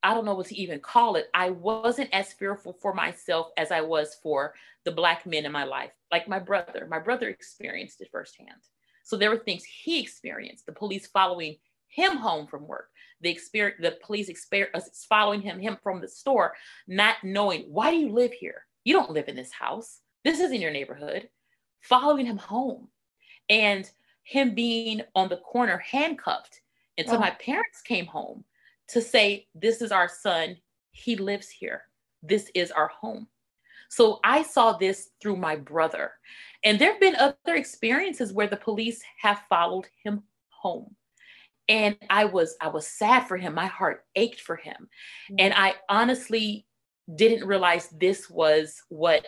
[0.00, 1.28] I don't know what to even call it.
[1.34, 5.64] I wasn't as fearful for myself as I was for the black men in my
[5.64, 5.90] life.
[6.12, 6.86] Like my brother.
[6.88, 8.60] My brother experienced it firsthand.
[9.08, 12.90] So there were things he experienced, the police following him home from work,
[13.22, 16.52] the experience, the police experience uh, following him, him from the store,
[16.86, 18.66] not knowing why do you live here?
[18.84, 20.00] You don't live in this house.
[20.24, 21.30] This isn't your neighborhood.
[21.80, 22.88] Following him home,
[23.48, 23.90] and
[24.24, 26.60] him being on the corner handcuffed
[26.98, 27.20] until oh.
[27.20, 28.44] my parents came home
[28.88, 30.58] to say, "This is our son.
[30.90, 31.84] He lives here.
[32.22, 33.26] This is our home."
[33.88, 36.12] So I saw this through my brother.
[36.64, 40.94] And there have been other experiences where the police have followed him home.
[41.68, 43.54] And I was I was sad for him.
[43.54, 44.88] My heart ached for him.
[45.30, 45.36] Mm-hmm.
[45.38, 46.66] And I honestly
[47.14, 49.26] didn't realize this was what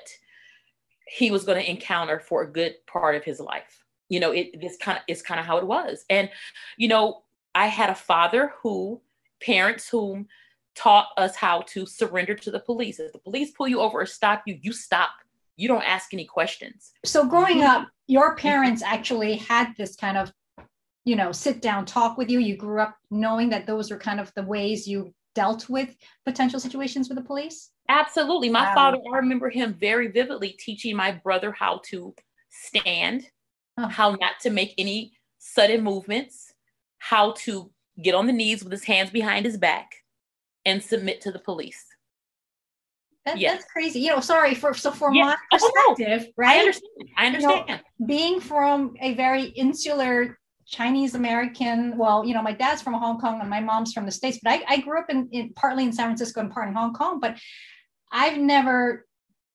[1.06, 3.84] he was going to encounter for a good part of his life.
[4.08, 6.04] You know, it this kind of is kind of how it was.
[6.08, 6.30] And
[6.76, 7.22] you know,
[7.54, 9.00] I had a father who
[9.42, 10.26] parents whom
[10.74, 12.98] taught us how to surrender to the police.
[12.98, 15.10] If the police pull you over or stop you, you stop.
[15.60, 16.92] You don't ask any questions.
[17.04, 17.82] So growing mm-hmm.
[17.82, 20.32] up, your parents actually had this kind of,
[21.04, 22.38] you know, sit down talk with you.
[22.38, 25.94] You grew up knowing that those were kind of the ways you dealt with
[26.24, 27.70] potential situations with the police?
[27.90, 28.48] Absolutely.
[28.48, 28.74] My wow.
[28.74, 32.14] father, I remember him very vividly teaching my brother how to
[32.48, 33.26] stand,
[33.78, 33.88] huh.
[33.88, 36.54] how not to make any sudden movements,
[36.98, 37.70] how to
[38.02, 39.90] get on the knees with his hands behind his back,
[40.64, 41.84] and submit to the police.
[43.30, 43.54] That, yes.
[43.54, 44.00] That's crazy.
[44.00, 45.36] You know, sorry for so from yes.
[45.52, 46.56] my oh, perspective, oh, right?
[46.56, 47.08] I understand.
[47.16, 47.64] I understand.
[47.68, 52.94] You know, being from a very insular Chinese American, well, you know, my dad's from
[52.94, 55.52] Hong Kong and my mom's from the States, but I, I grew up in, in
[55.54, 57.38] partly in San Francisco and part in Hong Kong, but
[58.12, 59.06] I've never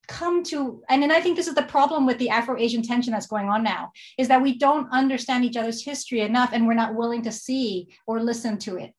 [0.08, 3.26] come to and, and i think this is the problem with the afro-asian tension that's
[3.26, 6.94] going on now is that we don't understand each other's history enough and we're not
[6.94, 8.94] willing to see or listen to it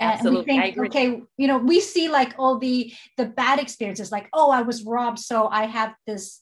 [0.00, 0.54] Absolutely.
[0.54, 4.28] And we think, okay, you know, we see like all the the bad experiences, like,
[4.32, 6.40] oh, I was robbed, so I have this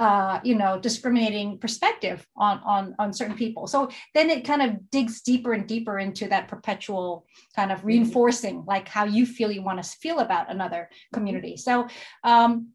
[0.00, 3.66] uh, you know, discriminating perspective on on on certain people.
[3.66, 7.88] So then it kind of digs deeper and deeper into that perpetual kind of mm-hmm.
[7.88, 11.58] reinforcing, like how you feel you want to feel about another community.
[11.58, 11.86] So
[12.24, 12.68] um,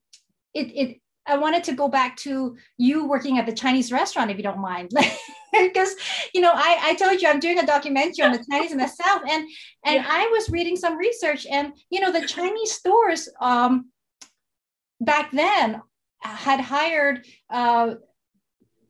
[0.54, 4.38] it it I wanted to go back to you working at the Chinese restaurant, if
[4.38, 4.92] you don't mind.
[5.62, 5.96] because
[6.34, 8.88] you know I, I told you i'm doing a documentary on the chinese in the
[8.88, 9.48] south and
[9.86, 10.06] and yeah.
[10.08, 13.90] i was reading some research and you know the chinese stores um
[15.00, 15.82] back then
[16.20, 17.96] had hired uh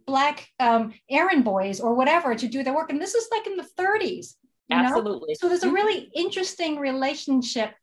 [0.05, 3.57] black um errand boys or whatever to do their work and this is like in
[3.57, 4.35] the 30s
[4.71, 5.35] absolutely know?
[5.39, 5.75] so there's a mm-hmm.
[5.75, 7.73] really interesting relationship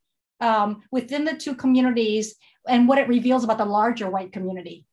[0.42, 2.35] um, within the two communities
[2.68, 4.85] and what it reveals about the larger white community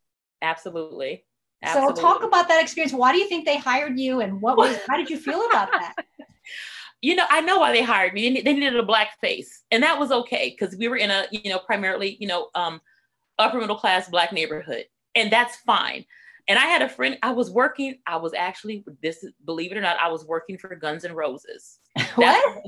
[0.41, 1.23] absolutely
[1.61, 1.95] Absolutely.
[1.95, 2.93] So talk about that experience.
[2.93, 5.69] Why do you think they hired you and what was how did you feel about
[5.71, 5.95] that?
[7.01, 8.41] You know, I know why they hired me.
[8.41, 9.63] They needed a black face.
[9.71, 12.81] And that was okay because we were in a, you know, primarily, you know, um,
[13.37, 14.83] upper middle class black neighborhood.
[15.15, 16.03] And that's fine.
[16.49, 19.81] And I had a friend, I was working, I was actually, this believe it or
[19.81, 21.79] not, I was working for Guns N' Roses.
[22.15, 22.63] What?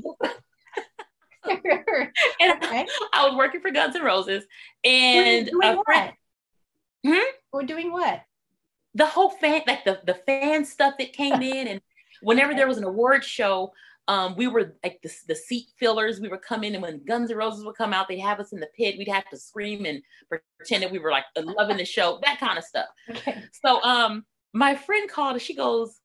[2.40, 2.86] and okay.
[3.12, 4.44] I was working for Guns N' Roses.
[4.84, 6.12] And doing what?
[7.04, 7.18] Hmm?
[7.52, 8.22] We're doing what?
[8.94, 11.68] the whole fan, like the, the fan stuff that came in.
[11.68, 11.80] And
[12.20, 13.72] whenever there was an award show,
[14.08, 16.20] um, we were like the, the seat fillers.
[16.20, 18.52] We would come in, and when Guns N' Roses would come out, they'd have us
[18.52, 18.96] in the pit.
[18.98, 22.58] We'd have to scream and pretend that we were like loving the show, that kind
[22.58, 22.88] of stuff.
[23.08, 23.44] Okay.
[23.64, 26.00] So, um, my friend called and she goes,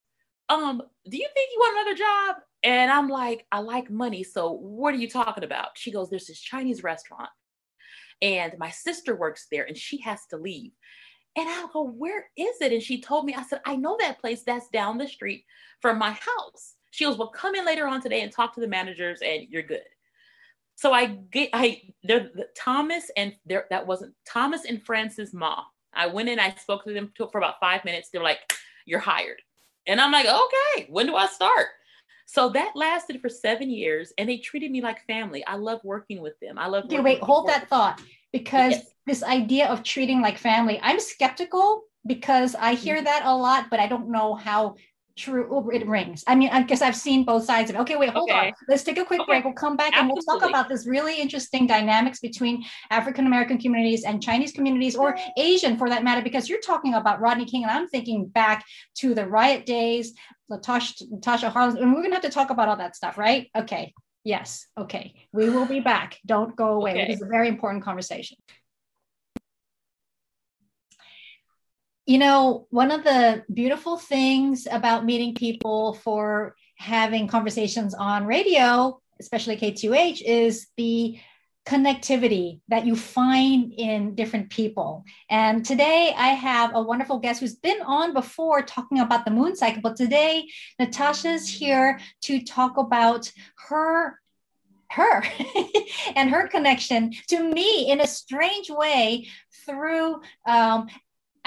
[0.48, 2.36] um, do you think you want another job?
[2.64, 4.24] And I'm like, I like money.
[4.24, 5.70] So what are you talking about?
[5.76, 7.30] She goes, there's this Chinese restaurant
[8.22, 10.72] and my sister works there and she has to leave.
[11.36, 12.74] And I go, where is it?
[12.74, 15.46] And she told me, I said, I know that place that's down the street
[15.82, 16.76] from my house.
[16.90, 19.62] She goes, well, come in later on today and talk to the managers and you're
[19.62, 19.84] good.
[20.76, 25.64] So I get, I, there, Thomas and there, that wasn't Thomas and Francis Ma.
[25.94, 28.10] I went in, I spoke to them for about five minutes.
[28.10, 28.40] They're like,
[28.86, 29.42] you're hired.
[29.86, 31.68] And I'm like, okay, when do I start?
[32.30, 35.46] So that lasted for seven years and they treated me like family.
[35.48, 36.60] I love working with them.
[36.60, 36.84] I love.
[36.86, 38.02] Okay, wait, hold that thought
[38.34, 38.86] because yes.
[39.06, 43.06] this idea of treating like family, I'm skeptical because I hear mm-hmm.
[43.06, 44.76] that a lot, but I don't know how
[45.18, 46.24] true it rings.
[46.28, 47.80] I mean, I guess I've seen both sides of it.
[47.80, 48.50] Okay, wait, hold okay.
[48.50, 48.54] on.
[48.70, 49.32] Let's take a quick okay.
[49.32, 49.46] break.
[49.46, 50.10] We'll come back Absolutely.
[50.10, 54.96] and we'll talk about this really interesting dynamics between African American communities and Chinese communities
[54.96, 58.64] or Asian for that matter, because you're talking about Rodney King and I'm thinking back
[59.00, 60.14] to the riot days,
[60.52, 63.50] Latasha, Latasha Harlins, and we're gonna have to talk about all that stuff, right?
[63.56, 63.94] Okay.
[64.24, 64.68] Yes.
[64.78, 65.14] Okay.
[65.32, 66.20] We will be back.
[66.26, 66.92] Don't go away.
[66.92, 67.02] Okay.
[67.04, 68.38] It is a very important conversation.
[72.06, 79.00] You know, one of the beautiful things about meeting people for having conversations on radio,
[79.20, 81.20] especially K2H, is the
[81.68, 85.04] connectivity that you find in different people.
[85.30, 89.54] And today I have a wonderful guest who's been on before talking about the moon
[89.54, 90.48] cycle, but today
[90.80, 93.30] Natasha's here to talk about
[93.68, 94.18] her
[94.90, 95.22] her
[96.16, 99.28] and her connection to me in a strange way
[99.66, 100.88] through um,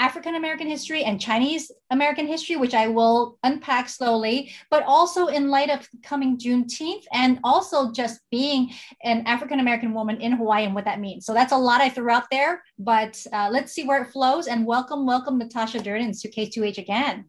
[0.01, 5.51] African American history and Chinese American history, which I will unpack slowly, but also in
[5.51, 8.73] light of coming Juneteenth and also just being
[9.05, 11.27] an African American woman in Hawaii and what that means.
[11.27, 14.47] So that's a lot I threw out there, but uh, let's see where it flows.
[14.47, 17.27] And welcome, welcome Natasha Durden to K2H again.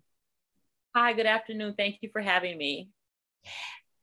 [0.95, 1.75] Hi, good afternoon.
[1.77, 2.87] Thank you for having me.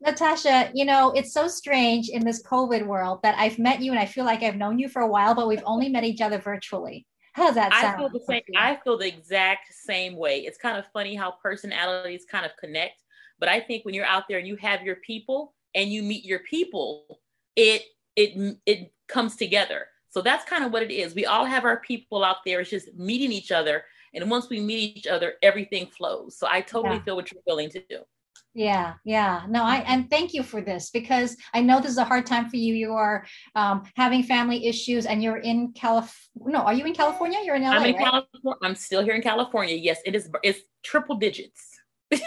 [0.03, 3.99] Natasha, you know, it's so strange in this COVID world that I've met you and
[3.99, 6.39] I feel like I've known you for a while, but we've only met each other
[6.39, 7.07] virtually.
[7.39, 7.87] How's that sound?
[7.87, 8.43] I feel the same.
[8.57, 10.41] I feel the exact same way.
[10.41, 13.05] It's kind of funny how personalities kind of connect,
[13.39, 16.25] but I think when you're out there and you have your people and you meet
[16.25, 17.21] your people,
[17.57, 17.85] it
[18.17, 19.87] it it comes together.
[20.11, 21.15] So that's kind of what it is.
[21.15, 22.61] We all have our people out there.
[22.61, 26.37] It's just meeting each other, and once we meet each other, everything flows.
[26.37, 27.03] So I totally yeah.
[27.03, 28.01] feel what you're willing to do.
[28.59, 29.43] Yeah, yeah.
[29.49, 32.51] No, I and thank you for this because I know this is a hard time
[32.51, 32.75] for you.
[32.75, 36.59] You are um, having family issues, and you're in California.
[36.59, 37.39] No, are you in California?
[37.45, 37.71] You're in LA.
[37.71, 38.05] I'm in right?
[38.05, 38.59] California.
[38.65, 39.77] I'm still here in California.
[39.77, 40.29] Yes, it is.
[40.43, 41.79] It's triple digits.
[42.11, 42.21] but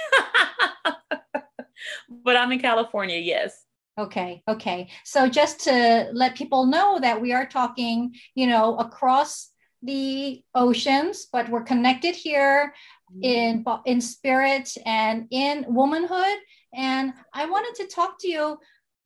[2.37, 3.17] I'm in California.
[3.17, 3.65] Yes.
[3.99, 4.41] Okay.
[4.47, 4.87] Okay.
[5.03, 9.51] So just to let people know that we are talking, you know, across
[9.83, 12.73] the oceans, but we're connected here
[13.21, 13.81] in mm-hmm.
[13.85, 16.37] in spirit and in womanhood
[16.73, 18.57] and i wanted to talk to you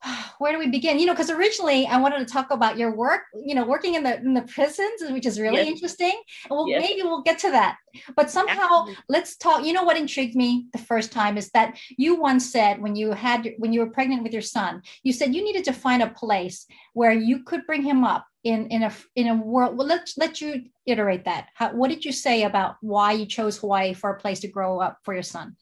[0.38, 3.22] where do we begin you know because originally i wanted to talk about your work
[3.34, 5.68] you know working in the in the prisons which is really yes.
[5.68, 6.14] interesting
[6.44, 6.82] and we'll, yes.
[6.82, 7.76] maybe we'll get to that
[8.14, 8.96] but somehow Absolutely.
[9.08, 12.80] let's talk you know what intrigued me the first time is that you once said
[12.80, 15.72] when you had when you were pregnant with your son you said you needed to
[15.72, 19.76] find a place where you could bring him up in in a in a world
[19.76, 21.48] well let's let you iterate that.
[21.54, 24.80] How, what did you say about why you chose hawaii for a place to grow
[24.80, 25.56] up for your son?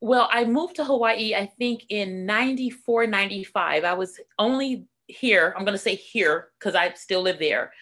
[0.00, 5.64] Well i moved to hawaii i think in 94 95 i was only here i'm
[5.64, 7.72] going to say here because i still live there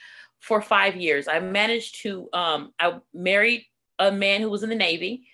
[0.41, 1.29] for five years.
[1.29, 3.65] I managed to, um, I married
[3.99, 5.29] a man who was in the Navy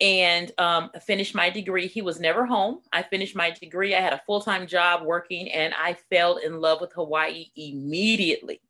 [0.00, 1.86] and um, finished my degree.
[1.86, 2.80] He was never home.
[2.92, 3.94] I finished my degree.
[3.94, 8.60] I had a full time job working, and I fell in love with Hawaii immediately.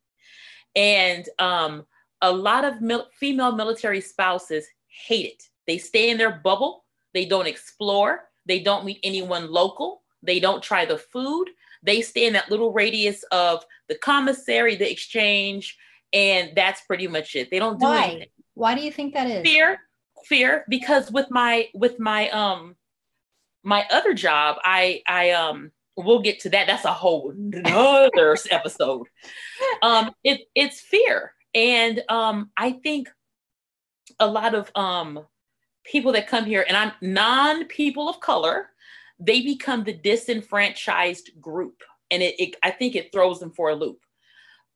[0.75, 1.87] And um,
[2.21, 5.43] a lot of mil- female military spouses hate it.
[5.67, 6.85] They stay in their bubble.
[7.15, 8.29] They don't explore.
[8.47, 10.03] They don't meet anyone local.
[10.23, 11.51] They don't try the food.
[11.83, 15.79] They stay in that little radius of the commissary, the exchange,
[16.13, 17.51] and that's pretty much it.
[17.51, 18.05] They don't do Why?
[18.05, 18.29] anything.
[18.55, 19.43] Why do you think that is?
[19.43, 19.81] Fear,
[20.27, 22.77] fear, because with my with my um
[23.63, 26.67] my other job, I I um we'll get to that.
[26.67, 27.33] That's a whole
[27.65, 29.07] other episode.
[29.83, 33.09] Um, it it's fear, and um, I think
[34.19, 35.27] a lot of um
[35.85, 38.71] people that come here, and I'm non people of color,
[39.19, 43.75] they become the disenfranchised group, and it, it I think it throws them for a
[43.75, 44.01] loop.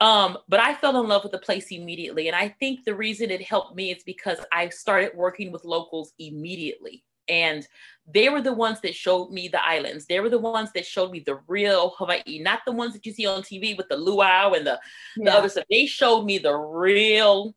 [0.00, 2.28] Um, but I fell in love with the place immediately.
[2.28, 6.12] And I think the reason it helped me is because I started working with locals
[6.18, 7.04] immediately.
[7.28, 7.66] And
[8.06, 10.06] they were the ones that showed me the islands.
[10.06, 13.12] They were the ones that showed me the real Hawaii, not the ones that you
[13.12, 14.78] see on TV with the luau and the,
[15.16, 15.64] the other stuff.
[15.70, 17.54] They showed me the real,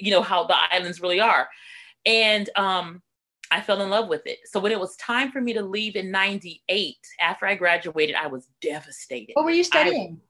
[0.00, 1.48] you know, how the islands really are.
[2.04, 3.00] And um,
[3.52, 4.38] I fell in love with it.
[4.46, 8.26] So when it was time for me to leave in 98, after I graduated, I
[8.26, 9.34] was devastated.
[9.34, 10.20] What were you studying?
[10.20, 10.29] I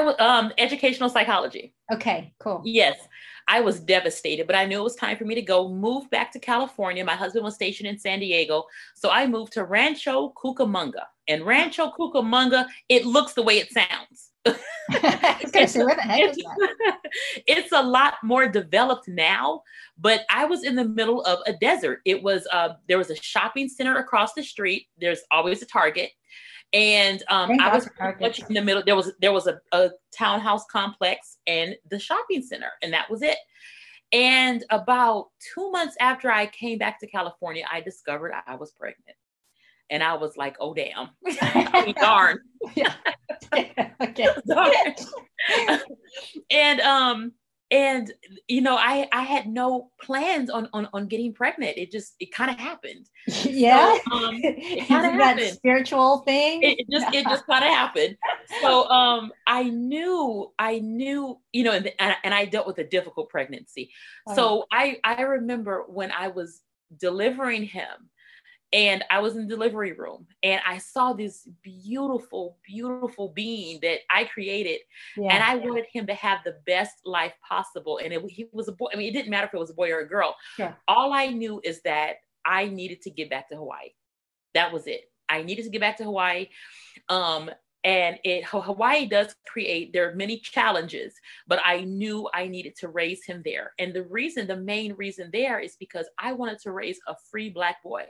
[0.00, 1.74] was um educational psychology.
[1.92, 2.62] okay, cool.
[2.64, 2.96] Yes,
[3.48, 6.32] I was devastated, but I knew it was time for me to go move back
[6.32, 7.04] to California.
[7.04, 8.64] My husband was stationed in San Diego,
[8.94, 11.04] so I moved to Rancho Cucamonga.
[11.28, 14.30] And Rancho Cucamonga, it looks the way it sounds.
[14.90, 16.98] I was gonna say, where the heck is that?
[17.46, 19.62] it's a lot more developed now,
[19.98, 22.00] but I was in the middle of a desert.
[22.04, 24.88] It was uh, there was a shopping center across the street.
[24.98, 26.10] There's always a Target,
[26.72, 28.40] and um, Thank I God was for pretty Targets.
[28.40, 28.82] much in the middle.
[28.84, 33.22] There was there was a, a townhouse complex and the shopping center, and that was
[33.22, 33.36] it.
[34.12, 39.16] And about two months after I came back to California, I discovered I was pregnant.
[39.90, 41.10] And I was like, oh, damn.
[41.40, 42.38] I mean, darn.
[43.52, 44.28] okay.
[44.46, 44.72] darn.
[46.50, 47.32] and um
[47.72, 48.12] and
[48.46, 52.32] you know i i had no plans on on, on getting pregnant it just it
[52.32, 53.08] kind of happened
[53.44, 53.94] Yeah.
[54.04, 55.46] So, um, Is kinda that happened.
[55.56, 56.62] spiritual thing?
[56.62, 58.16] it, it just it just kind of happened
[58.60, 62.84] so um i knew i knew you know and, and and i dealt with a
[62.84, 63.90] difficult pregnancy
[64.34, 66.60] so i i remember when i was
[66.98, 68.10] delivering him
[68.72, 73.98] and i was in the delivery room and i saw this beautiful beautiful being that
[74.10, 74.80] i created
[75.16, 75.32] yeah.
[75.32, 78.72] and i wanted him to have the best life possible and it, he was a
[78.72, 80.34] boy i mean it didn't matter if it was a boy or a girl.
[80.56, 80.76] Sure.
[80.88, 83.90] all i knew is that i needed to get back to hawaii.
[84.54, 85.10] That was it.
[85.28, 86.48] I needed to get back to hawaii
[87.08, 87.50] um
[87.84, 91.14] and it hawaii does create there are many challenges
[91.48, 93.72] but i knew i needed to raise him there.
[93.78, 97.50] And the reason the main reason there is because i wanted to raise a free
[97.50, 98.06] black boy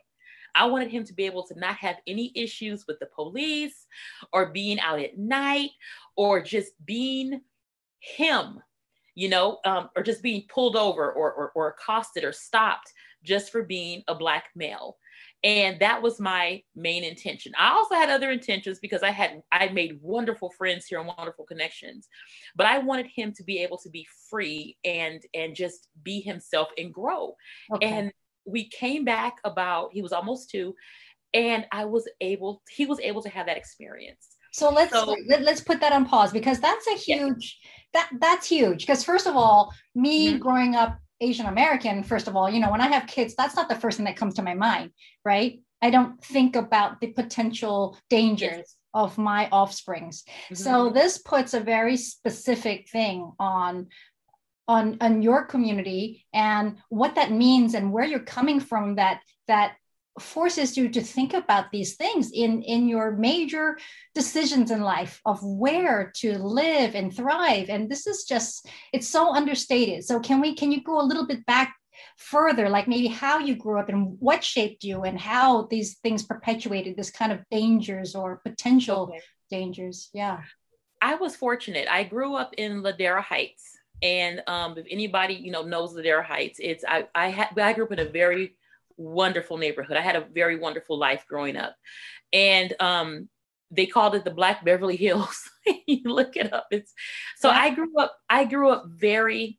[0.54, 3.86] I wanted him to be able to not have any issues with the police
[4.32, 5.70] or being out at night
[6.16, 7.40] or just being
[8.00, 8.60] him,
[9.14, 12.92] you know, um, or just being pulled over or, or, or accosted or stopped
[13.22, 14.96] just for being a Black male.
[15.44, 17.52] And that was my main intention.
[17.58, 21.44] I also had other intentions because I had I made wonderful friends here and wonderful
[21.44, 22.08] connections,
[22.54, 26.68] but I wanted him to be able to be free and and just be himself
[26.78, 27.34] and grow.
[27.74, 27.86] Okay.
[27.86, 28.12] And
[28.44, 30.74] we came back about he was almost two,
[31.34, 34.36] and I was able he was able to have that experience.
[34.52, 37.16] So let's So- let, let's put that on pause because that's a Yeah.
[37.16, 37.58] huge
[37.94, 40.40] that that's huge because first of all, me Mhm.
[40.40, 43.68] growing up Asian American, first of all, you know, when I have kids, that's not
[43.68, 44.90] the first thing that comes to my mind,
[45.24, 45.60] right?
[45.80, 50.24] I don't think about the potential dangers of my offsprings.
[50.52, 50.94] So Mhm.
[50.94, 53.88] this puts a very specific thing on
[54.68, 59.74] on on your community and what that means and where you're coming from that that
[60.20, 63.78] forces you to think about these things in in your major
[64.14, 67.70] decisions in life of where to live and thrive.
[67.70, 70.04] And this is just it's so understated.
[70.04, 71.74] So can we can you go a little bit back
[72.18, 76.22] further like maybe how you grew up and what shaped you and how these things
[76.24, 79.20] perpetuated this kind of dangers or potential Okay.
[79.50, 80.10] dangers?
[80.12, 80.40] Yeah.
[81.00, 81.88] I was fortunate.
[81.90, 83.71] I grew up in Ladera Heights,
[84.02, 87.84] and um, if anybody you know knows Ladera Heights, it's I I had I grew
[87.84, 88.56] up in a very
[88.96, 89.96] wonderful neighborhood.
[89.96, 91.76] I had a very wonderful life growing up,
[92.32, 93.28] and um,
[93.70, 95.48] they called it the Black Beverly Hills.
[95.86, 96.66] you look it up.
[96.70, 96.92] It's
[97.36, 97.48] so.
[97.48, 98.16] I grew up.
[98.28, 99.58] I grew up very.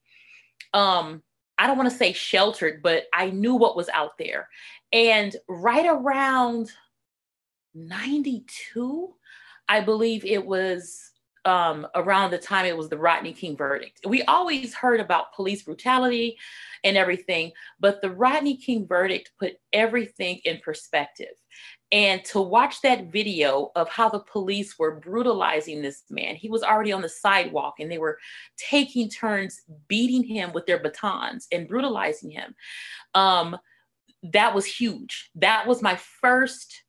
[0.73, 1.23] Um,
[1.57, 4.49] I don't want to say sheltered, but I knew what was out there,
[4.91, 6.69] and right around
[7.73, 9.13] ninety two.
[9.69, 11.12] I believe it was
[11.45, 13.99] um, around the time it was the Rodney King verdict.
[14.07, 16.37] We always heard about police brutality
[16.83, 21.33] and everything, but the Rodney King verdict put everything in perspective.
[21.91, 26.63] And to watch that video of how the police were brutalizing this man, he was
[26.63, 28.17] already on the sidewalk and they were
[28.57, 32.55] taking turns beating him with their batons and brutalizing him.
[33.13, 33.57] Um,
[34.23, 35.29] that was huge.
[35.35, 36.83] That was my first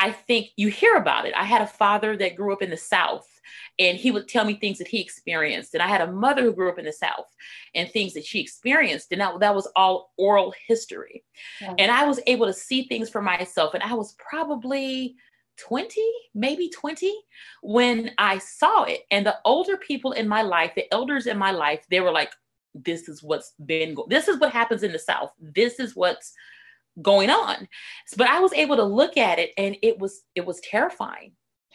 [0.00, 1.34] I think you hear about it.
[1.36, 3.28] I had a father that grew up in the South
[3.78, 5.74] and he would tell me things that he experienced.
[5.74, 7.26] And I had a mother who grew up in the South
[7.74, 9.12] and things that she experienced.
[9.12, 11.24] And that, that was all oral history.
[11.60, 11.74] Yeah.
[11.78, 13.74] And I was able to see things for myself.
[13.74, 15.16] And I was probably
[15.58, 16.00] 20,
[16.34, 17.12] maybe 20
[17.62, 19.02] when I saw it.
[19.10, 22.32] And the older people in my life, the elders in my life, they were like,
[22.74, 25.32] this is what's been, go- this is what happens in the South.
[25.40, 26.32] This is what's
[27.02, 27.68] going on.
[28.16, 31.32] But I was able to look at it and it was it was terrifying.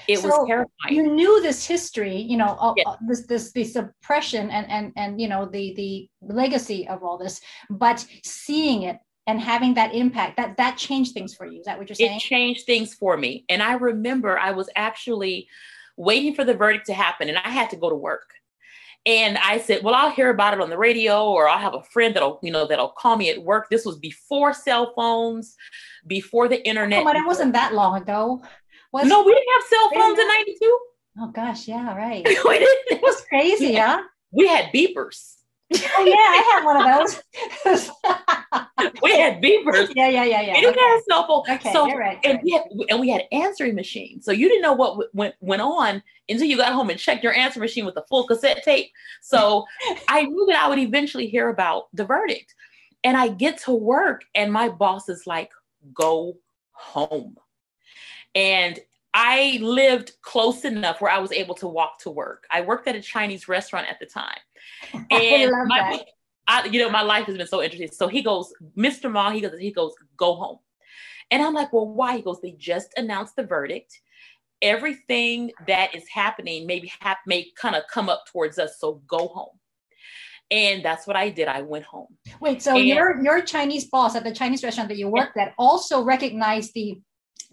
[0.08, 0.96] It so was terrifying.
[0.96, 2.88] You knew this history, you know, yes.
[3.08, 7.42] this this the suppression and and and you know the the legacy of all this,
[7.70, 11.60] but seeing it and having that impact that that changed things for you.
[11.60, 12.18] Is that what you're saying?
[12.18, 13.46] It changed things for me.
[13.50, 15.48] And I remember I was actually
[15.98, 18.30] waiting for the verdict to happen and I had to go to work.
[19.08, 21.84] And I said, well, I'll hear about it on the radio, or I'll have a
[21.84, 23.70] friend that'll, you know, that'll call me at work.
[23.70, 25.56] This was before cell phones,
[26.08, 27.02] before the internet.
[27.02, 28.42] Oh, but it wasn't that long ago.
[29.04, 30.80] No, we didn't have cell phones in '92.
[31.20, 32.26] Oh gosh, yeah, right.
[32.46, 32.92] we didn't.
[32.92, 34.04] It was crazy, huh?
[34.32, 35.36] We had beepers.
[35.74, 38.92] oh yeah, I had one of those.
[39.02, 39.94] we had beepers.
[39.96, 40.54] Yeah, yeah, yeah, yeah.
[40.54, 40.82] We didn't okay.
[40.82, 41.56] have cell phone.
[41.56, 42.20] Okay, so, you're right.
[42.24, 42.44] And, right.
[42.44, 44.26] We had, and we had answering machines.
[44.26, 47.34] So you didn't know what went went on until you got home and checked your
[47.34, 48.92] answer machine with a full cassette tape.
[49.22, 49.66] So
[50.08, 52.54] I knew that I would eventually hear about the verdict.
[53.04, 55.52] And I get to work, and my boss is like,
[55.94, 56.38] "Go
[56.72, 57.38] home."
[58.36, 58.80] And
[59.14, 62.46] I lived close enough where I was able to walk to work.
[62.52, 64.38] I worked at a Chinese restaurant at the time.
[65.10, 66.04] And my,
[66.48, 67.90] I, you know, my life has been so interesting.
[67.92, 69.12] So he goes, Mr.
[69.12, 70.60] Ma, he goes, he goes, go home.
[71.32, 72.18] And I'm like, well, why?
[72.18, 74.00] He goes, they just announced the verdict.
[74.62, 78.80] Everything that is happening maybe have may kind of come up towards us.
[78.80, 79.58] So go home.
[80.52, 81.48] And that's what I did.
[81.48, 82.18] I went home.
[82.40, 85.54] Wait, so and, your your Chinese boss at the Chinese restaurant that you worked at
[85.58, 87.00] also recognized the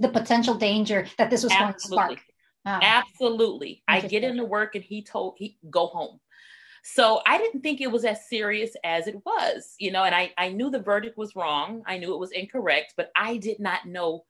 [0.02, 2.18] the potential danger that this was going to spark.
[2.64, 2.80] Wow.
[2.82, 3.82] Absolutely.
[3.88, 6.20] I get into work and he told he go home.
[6.84, 10.32] So I didn't think it was as serious as it was, you know, and I,
[10.36, 11.82] I knew the verdict was wrong.
[11.86, 14.24] I knew it was incorrect, but I did not know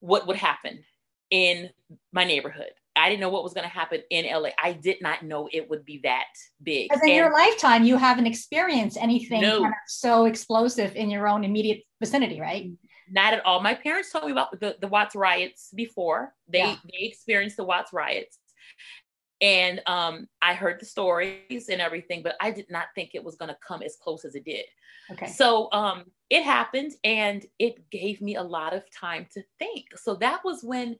[0.00, 0.84] what would happen
[1.30, 1.70] in
[2.12, 2.70] my neighborhood.
[2.94, 4.50] I didn't know what was going to happen in LA.
[4.62, 6.26] I did not know it would be that
[6.62, 6.88] big.
[6.88, 9.60] Because in and your lifetime, you haven't experienced anything no.
[9.60, 12.70] kind of so explosive in your own immediate vicinity, right?
[13.10, 13.60] Not at all.
[13.60, 16.34] My parents told me about the, the Watts riots before.
[16.48, 16.76] They yeah.
[16.84, 18.38] they experienced the Watts riots.
[19.40, 23.36] And um, I heard the stories and everything, but I did not think it was
[23.36, 24.64] going to come as close as it did.
[25.12, 25.28] Okay.
[25.28, 29.86] So um, it happened, and it gave me a lot of time to think.
[29.96, 30.96] So that was when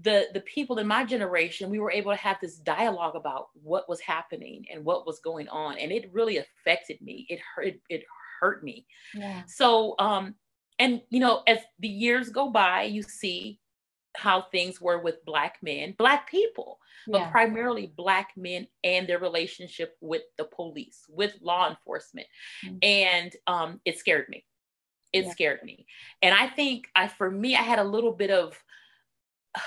[0.00, 3.88] the the people in my generation we were able to have this dialogue about what
[3.88, 7.26] was happening and what was going on, and it really affected me.
[7.28, 7.74] It hurt.
[7.88, 8.04] It
[8.40, 8.86] hurt me.
[9.14, 9.42] Yeah.
[9.46, 10.34] So um,
[10.78, 13.60] and you know, as the years go by, you see
[14.16, 17.30] how things were with black men, black people, but yeah.
[17.30, 22.26] primarily black men and their relationship with the police, with law enforcement.
[22.64, 22.76] Mm-hmm.
[22.82, 24.44] And um, it scared me.
[25.12, 25.30] It yeah.
[25.30, 25.86] scared me.
[26.22, 28.58] And I think I for me, I had a little bit of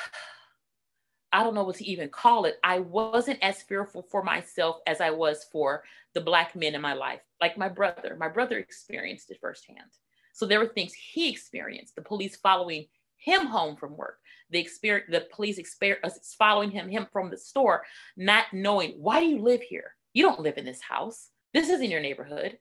[1.34, 2.58] I don't know what to even call it.
[2.64, 5.84] I wasn't as fearful for myself as I was for
[6.14, 7.20] the black men in my life.
[7.42, 9.92] Like my brother, my brother experienced it firsthand.
[10.38, 12.86] So there were things he experienced, the police following
[13.18, 14.20] him home from work,
[14.52, 17.84] the experience, the police experience uh, following him, him from the store,
[18.16, 19.96] not knowing why do you live here?
[20.14, 21.30] You don't live in this house.
[21.56, 22.60] This isn't your neighborhood.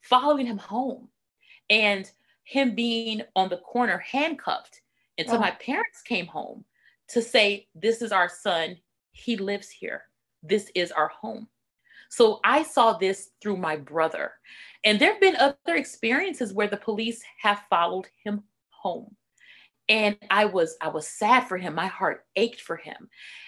[0.00, 1.08] Following him home,
[1.68, 2.10] and
[2.44, 4.80] him being on the corner handcuffed
[5.18, 5.40] until oh.
[5.40, 6.64] my parents came home
[7.08, 8.78] to say, "This is our son.
[9.10, 10.04] He lives here.
[10.42, 11.48] This is our home."
[12.08, 14.32] So I saw this through my brother.
[14.84, 19.16] And there have been other experiences where the police have followed him home.
[19.88, 21.74] And I was I was sad for him.
[21.74, 22.96] My heart ached for him.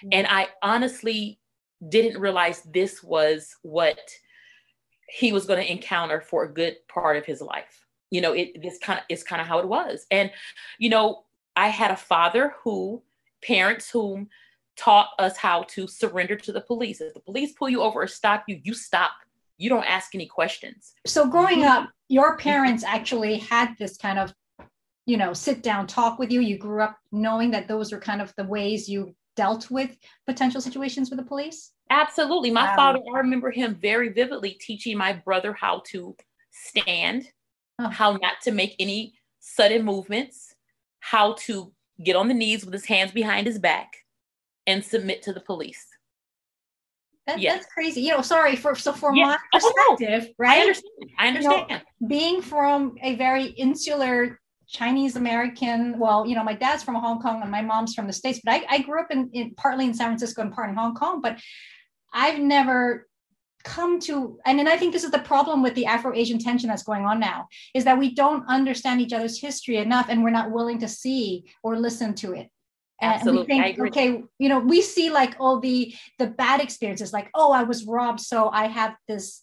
[0.03, 0.09] Mm-hmm.
[0.11, 1.39] And I honestly
[1.87, 3.99] didn't realize this was what
[5.09, 7.85] he was going to encounter for a good part of his life.
[8.09, 10.05] You know, it this kind of is kind of how it was.
[10.11, 10.31] And
[10.79, 13.03] you know, I had a father who
[13.43, 14.29] parents whom
[14.77, 17.01] taught us how to surrender to the police.
[17.01, 19.11] If the police pull you over or stop you, you stop.
[19.57, 20.93] You don't ask any questions.
[21.05, 21.83] So growing mm-hmm.
[21.83, 24.33] up, your parents actually had this kind of,
[25.05, 26.41] you know, sit down talk with you.
[26.41, 29.95] You grew up knowing that those were kind of the ways you dealt with
[30.25, 31.71] potential situations with the police?
[31.89, 32.51] Absolutely.
[32.51, 32.75] My wow.
[32.75, 36.15] father, I remember him very vividly teaching my brother how to
[36.51, 37.27] stand,
[37.79, 37.89] huh.
[37.89, 40.55] how not to make any sudden movements,
[40.99, 41.71] how to
[42.03, 43.97] get on the knees with his hands behind his back
[44.67, 45.85] and submit to the police.
[47.27, 47.55] That, yes.
[47.55, 48.01] That's crazy.
[48.01, 49.39] You know, sorry for so from yes.
[49.53, 50.57] my oh, perspective, oh, right?
[50.57, 51.11] I understand.
[51.19, 51.65] I understand.
[51.69, 56.95] You know, being from a very insular Chinese American, well, you know, my dad's from
[56.95, 59.53] Hong Kong and my mom's from the States, but I, I grew up in, in
[59.55, 61.39] partly in San Francisco and part in Hong Kong, but
[62.13, 63.07] I've never
[63.63, 66.81] come to and, and i think this is the problem with the afro-asian tension that's
[66.81, 70.51] going on now is that we don't understand each other's history enough and we're not
[70.51, 72.49] willing to see or listen to it
[73.01, 73.57] Absolutely.
[73.57, 77.29] And we think, okay, you know, we see like all the the bad experiences, like,
[77.33, 79.41] oh, I was robbed, so I have this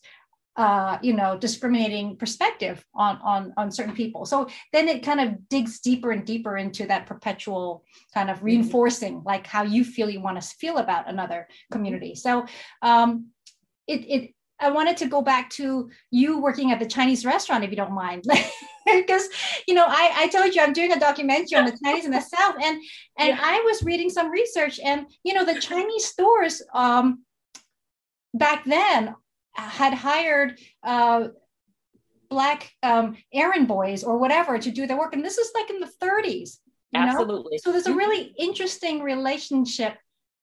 [0.59, 4.26] uh, you know, discriminating perspective on on on certain people.
[4.26, 8.46] So then it kind of digs deeper and deeper into that perpetual kind of mm-hmm.
[8.46, 12.16] reinforcing, like how you feel you want to feel about another community.
[12.16, 12.44] So
[12.82, 13.28] um,
[13.86, 17.70] it it I wanted to go back to you working at the Chinese restaurant, if
[17.70, 18.24] you don't mind,
[18.86, 19.28] because
[19.66, 22.20] you know I, I told you I'm doing a documentary on the Chinese in the
[22.20, 22.78] South, and
[23.18, 23.40] and yeah.
[23.40, 27.24] I was reading some research, and you know the Chinese stores um,
[28.34, 29.14] back then
[29.54, 31.28] had hired uh,
[32.28, 35.80] black um, errand boys or whatever to do their work, and this is like in
[35.80, 36.59] the 30s.
[36.94, 37.52] Absolutely.
[37.52, 37.59] Know?
[37.62, 37.98] So there's a mm-hmm.
[37.98, 39.96] really interesting relationship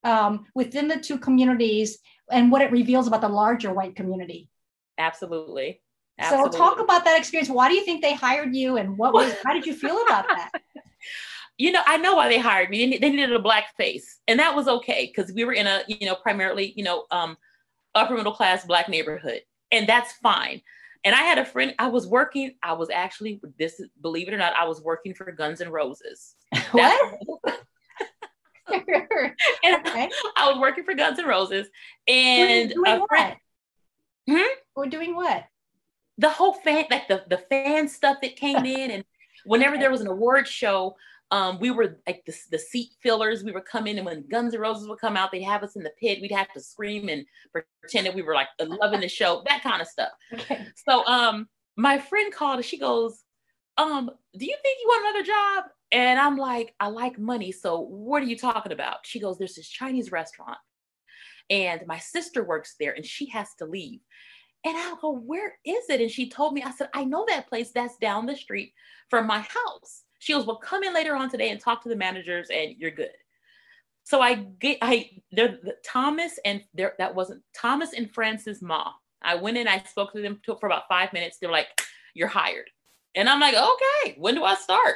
[0.04, 2.00] um, within the two communities
[2.32, 4.50] and what it reveals about the larger white community.
[4.98, 5.82] Absolutely.
[6.18, 6.52] Absolutely.
[6.52, 7.50] So talk about that experience.
[7.50, 10.26] Why do you think they hired you and what was how did you feel about
[10.28, 10.52] that?
[11.58, 12.98] you know, I know why they hired me.
[12.98, 14.20] They needed a black face.
[14.28, 17.38] And that was okay because we were in a, you know, primarily, you know, um,
[17.94, 19.42] upper middle class black neighborhood.
[19.72, 20.62] And that's fine.
[21.04, 24.38] And I had a friend, I was working, I was actually, this believe it or
[24.38, 26.36] not, I was working for Guns N' Roses.
[26.72, 27.20] What?
[29.64, 30.10] and okay.
[30.36, 31.68] I was working for Guns N' Roses,
[32.08, 33.38] and doing what?
[34.30, 34.42] Hmm?
[34.76, 35.46] We're doing what?
[36.18, 39.04] The whole fan, like the the fan stuff that came in, and
[39.46, 39.82] whenever okay.
[39.82, 40.96] there was an award show,
[41.32, 43.44] um, we were like the, the seat fillers.
[43.44, 45.76] We would come in, and when Guns N' Roses would come out, they'd have us
[45.76, 46.20] in the pit.
[46.22, 47.26] We'd have to scream and
[47.82, 50.12] pretend that we were like loving the show, that kind of stuff.
[50.34, 50.66] Okay.
[50.88, 53.26] So, um, my friend called and she goes,
[53.78, 55.72] um, do you think you want another job?
[55.96, 57.54] And I'm like, I like money.
[57.54, 58.98] So what are you talking about?
[59.04, 60.58] She goes, There's this Chinese restaurant.
[61.50, 64.02] And my sister works there and she has to leave.
[64.66, 66.02] And I go, Where is it?
[66.02, 68.74] And she told me, I said, I know that place that's down the street
[69.10, 70.04] from my house.
[70.20, 72.92] She goes, Well, come in later on today and talk to the managers and you're
[72.92, 73.16] good.
[74.04, 78.92] So I get I there Thomas and there that wasn't Thomas and Francis Ma.
[79.22, 81.38] I went in, I spoke to them for about five minutes.
[81.40, 81.70] They're like,
[82.14, 82.70] You're hired.
[83.16, 84.96] And I'm like, okay, when do I start?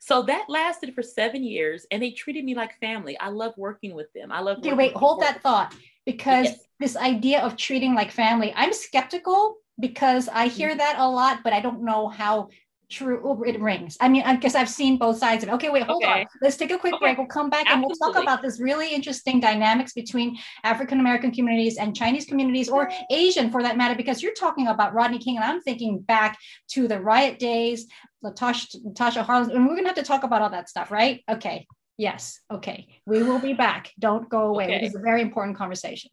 [0.00, 3.18] So that lasted for seven years and they treated me like family.
[3.20, 4.32] I love working with them.
[4.32, 5.74] I love Okay, wait, hold that thought
[6.06, 6.58] because yes.
[6.80, 10.78] this idea of treating like family, I'm skeptical because I hear mm-hmm.
[10.78, 12.48] that a lot, but I don't know how
[12.90, 13.96] true it rings.
[14.00, 15.52] I mean, I guess I've seen both sides of it.
[15.54, 16.22] Okay, wait, hold okay.
[16.22, 16.26] on.
[16.42, 17.04] Let's take a quick okay.
[17.04, 17.18] break.
[17.18, 17.72] We'll come back Absolutely.
[17.72, 22.68] and we'll talk about this really interesting dynamics between African American communities and Chinese communities
[22.68, 26.38] or Asian for that matter, because you're talking about Rodney King, and I'm thinking back
[26.72, 27.86] to the riot days,
[28.24, 31.22] Latasha, Latasha Harlins, and we're gonna have to talk about all that stuff, right?
[31.30, 31.66] Okay.
[31.96, 32.40] Yes.
[32.50, 32.88] Okay.
[33.06, 33.92] We will be back.
[33.98, 34.64] Don't go away.
[34.64, 34.80] Okay.
[34.80, 36.10] This is a very important conversation.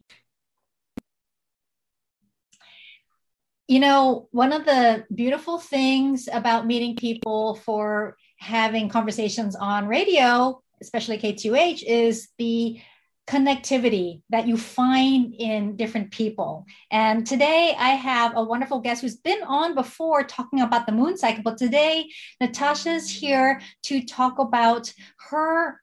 [3.68, 10.62] You know, one of the beautiful things about meeting people for having conversations on radio,
[10.80, 12.80] especially K2H, is the
[13.26, 16.64] connectivity that you find in different people.
[16.90, 21.18] And today I have a wonderful guest who's been on before talking about the moon
[21.18, 22.08] cycle, but today
[22.40, 24.90] Natasha's here to talk about
[25.28, 25.78] her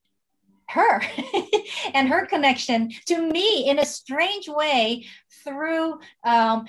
[0.68, 1.00] her
[1.94, 5.06] and her connection to me in a strange way
[5.44, 6.66] through um,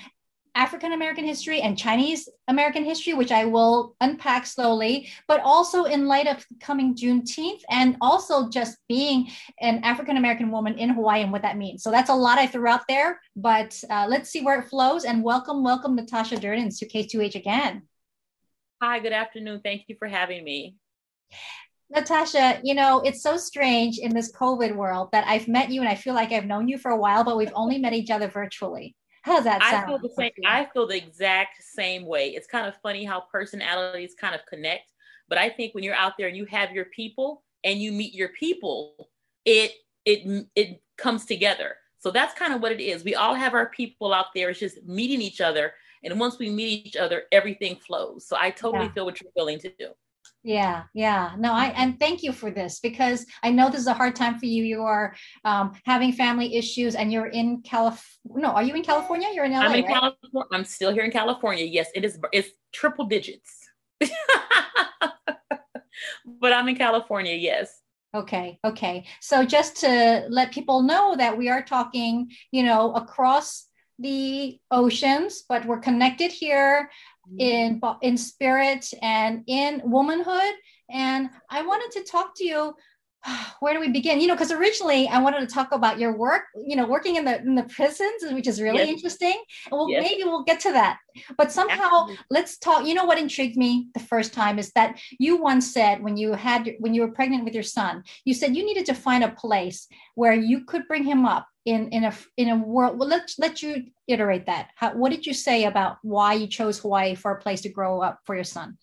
[0.57, 6.07] African American history and Chinese American history, which I will unpack slowly, but also in
[6.07, 9.29] light of coming Juneteenth and also just being
[9.61, 11.83] an African American woman in Hawaii and what that means.
[11.83, 15.05] So that's a lot I threw out there, but uh, let's see where it flows.
[15.05, 17.83] And welcome, welcome Natasha Durden to K2H again.
[18.81, 19.61] Hi, good afternoon.
[19.63, 20.75] Thank you for having me.
[21.91, 25.89] Natasha, you know, it's so strange in this COVID world that I've met you and
[25.89, 28.27] I feel like I've known you for a while, but we've only met each other
[28.27, 28.95] virtually.
[29.27, 29.75] How's that sound?
[29.75, 30.31] I feel the same.
[30.45, 32.29] I feel the exact same way.
[32.29, 34.93] It's kind of funny how personalities kind of connect,
[35.27, 38.13] but I think when you're out there and you have your people and you meet
[38.13, 39.09] your people,
[39.45, 39.73] it
[40.05, 41.75] it it comes together.
[41.99, 43.03] So that's kind of what it is.
[43.03, 44.49] We all have our people out there.
[44.49, 45.73] It's just meeting each other,
[46.03, 48.25] and once we meet each other, everything flows.
[48.25, 48.91] So I totally yeah.
[48.93, 49.89] feel what you're willing to do.
[50.47, 51.33] Yeah, yeah.
[51.37, 54.39] No, I and thank you for this because I know this is a hard time
[54.39, 54.63] for you.
[54.63, 58.47] You are um, having family issues, and you're in California.
[58.47, 59.27] No, are you in California?
[59.33, 59.59] You're in LA.
[59.59, 59.93] I'm in right?
[59.93, 60.47] California.
[60.53, 61.65] I'm still here in California.
[61.65, 62.17] Yes, it is.
[62.31, 63.69] It's triple digits.
[63.99, 64.09] but
[66.53, 67.33] I'm in California.
[67.33, 67.81] Yes.
[68.15, 68.57] Okay.
[68.63, 69.05] Okay.
[69.19, 73.67] So just to let people know that we are talking, you know, across
[73.99, 76.89] the oceans, but we're connected here
[77.37, 77.97] in mm-hmm.
[78.01, 80.53] in spirit and in womanhood.
[80.89, 82.75] And I wanted to talk to you
[83.59, 86.43] where do we begin you know because originally i wanted to talk about your work
[86.55, 88.89] you know working in the in the prisons which is really yes.
[88.89, 90.03] interesting and well yes.
[90.03, 90.97] maybe we'll get to that
[91.37, 92.17] but somehow Absolutely.
[92.29, 96.03] let's talk you know what intrigued me the first time is that you once said
[96.03, 98.93] when you had when you were pregnant with your son you said you needed to
[98.93, 102.97] find a place where you could bring him up in in a in a world
[102.97, 106.79] well let's let you iterate that How, what did you say about why you chose
[106.79, 108.77] hawaii for a place to grow up for your son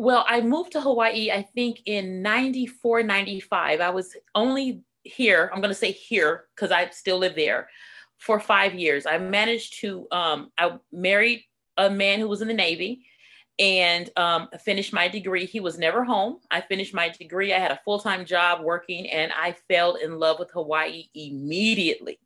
[0.00, 3.80] well, I moved to Hawaii, I think in 94, 95.
[3.80, 7.68] I was only here, I'm going to say here because I still live there
[8.16, 9.06] for five years.
[9.06, 11.42] I managed to, um, I married
[11.76, 13.06] a man who was in the Navy
[13.58, 15.46] and um, finished my degree.
[15.46, 16.38] He was never home.
[16.50, 17.52] I finished my degree.
[17.52, 22.20] I had a full time job working and I fell in love with Hawaii immediately.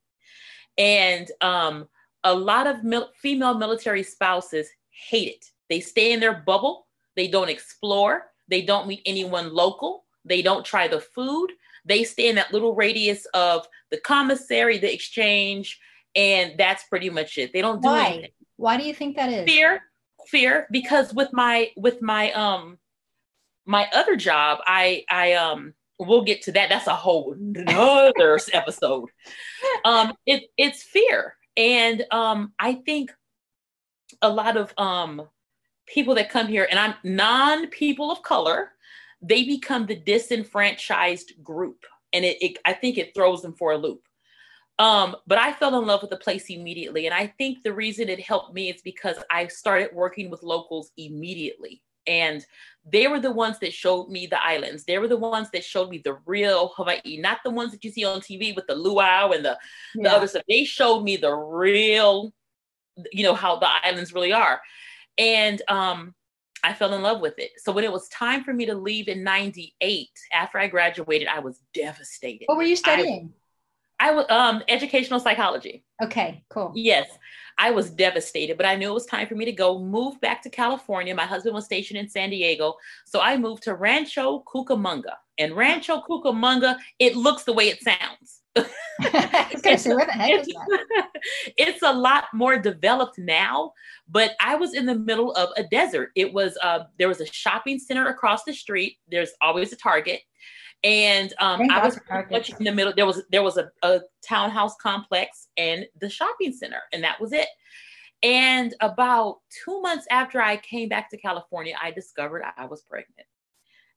[0.76, 1.88] And um,
[2.24, 5.46] a lot of mil- female military spouses hate it.
[5.68, 8.26] They stay in their bubble they don't explore.
[8.48, 10.04] They don't meet anyone local.
[10.24, 11.52] They don't try the food.
[11.84, 15.80] They stay in that little radius of the commissary, the exchange,
[16.14, 17.52] and that's pretty much it.
[17.52, 18.06] They don't do Why?
[18.06, 18.30] anything.
[18.56, 19.46] Why do you think that is?
[19.46, 19.82] Fear.
[20.28, 20.66] Fear.
[20.70, 22.78] Because with my with my um
[23.66, 26.68] my other job, I I um we'll get to that.
[26.68, 27.36] That's a whole
[27.68, 29.08] other episode.
[29.84, 31.36] Um it it's fear.
[31.56, 33.12] And um I think
[34.20, 35.28] a lot of um
[35.86, 38.72] people that come here, and I'm non people of color,
[39.20, 41.84] they become the disenfranchised group.
[42.12, 44.02] And it, it, I think it throws them for a loop.
[44.82, 47.06] Um, but I fell in love with the place immediately.
[47.06, 50.90] And I think the reason it helped me is because I started working with locals
[50.96, 51.82] immediately.
[52.08, 52.44] And
[52.84, 54.82] they were the ones that showed me the islands.
[54.82, 57.92] They were the ones that showed me the real Hawaii, not the ones that you
[57.92, 59.56] see on TV with the luau and the,
[59.94, 60.10] yeah.
[60.10, 60.42] the other stuff.
[60.48, 62.32] They showed me the real,
[63.12, 64.60] you know, how the islands really are.
[65.16, 66.12] And um,
[66.64, 67.52] I fell in love with it.
[67.58, 71.38] So when it was time for me to leave in 98, after I graduated, I
[71.38, 72.46] was devastated.
[72.46, 73.32] What were you studying?
[73.32, 73.41] I,
[74.02, 75.84] I was um, educational psychology.
[76.02, 76.72] Okay, cool.
[76.74, 77.08] Yes.
[77.56, 80.42] I was devastated, but I knew it was time for me to go move back
[80.42, 81.14] to California.
[81.14, 82.74] My husband was stationed in San Diego.
[83.06, 85.14] So I moved to Rancho Cucamonga.
[85.38, 88.40] And Rancho Cucamonga, it looks the way it sounds.
[88.56, 91.08] it's, say, where the heck is that?
[91.56, 93.72] it's a lot more developed now,
[94.08, 96.10] but I was in the middle of a desert.
[96.16, 98.98] It was uh, there was a shopping center across the street.
[99.08, 100.20] There's always a Target,
[100.84, 101.98] and um, I was
[102.30, 102.92] much in the middle.
[102.94, 107.32] There was there was a, a townhouse complex and the shopping center, and that was
[107.32, 107.48] it.
[108.22, 113.26] And about two months after I came back to California, I discovered I was pregnant.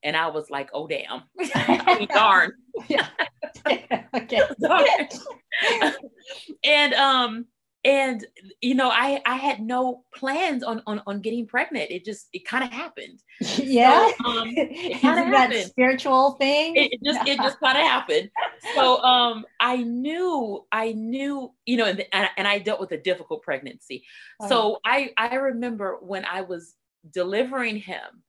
[0.04, 1.24] And I was like, oh, damn.
[2.08, 2.54] darn.
[2.88, 3.08] yeah."
[4.14, 4.42] okay.
[6.64, 7.46] and um,
[7.86, 8.26] and
[8.62, 11.92] you know i i had no plans on on, on getting pregnant.
[11.92, 13.22] It just it kind of happened
[13.58, 14.12] yeah.
[14.18, 15.70] so, um, it kind of happened.
[15.70, 16.76] spiritual thing?
[16.76, 18.30] It, it just it just kind of happened.
[18.74, 23.44] So um i knew i knew you know and, and i dealt with a difficult
[23.44, 24.04] pregnancy.
[24.42, 24.50] Oh.
[24.50, 26.74] so i i remember when i was
[27.12, 28.24] delivering him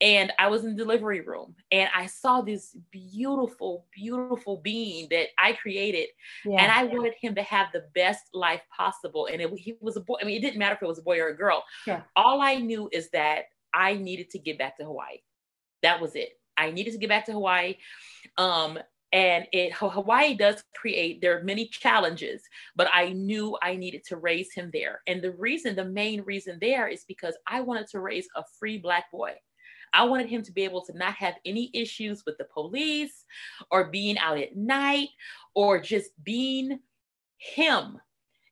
[0.00, 5.28] and I was in the delivery room and I saw this beautiful, beautiful being that
[5.38, 6.08] I created.
[6.44, 6.62] Yeah.
[6.62, 9.28] And I wanted him to have the best life possible.
[9.30, 10.16] And it, he was a boy.
[10.20, 11.64] I mean, it didn't matter if it was a boy or a girl.
[11.86, 12.02] Yeah.
[12.16, 13.44] All I knew is that
[13.74, 15.18] I needed to get back to Hawaii.
[15.82, 16.30] That was it.
[16.56, 17.76] I needed to get back to Hawaii.
[18.38, 18.78] Um,
[19.12, 22.42] and it Hawaii does create there are many challenges,
[22.76, 25.02] but I knew I needed to raise him there.
[25.06, 28.78] And the reason, the main reason there is because I wanted to raise a free
[28.78, 29.34] black boy.
[29.92, 33.24] I wanted him to be able to not have any issues with the police
[33.70, 35.08] or being out at night
[35.54, 36.78] or just being
[37.38, 37.98] him,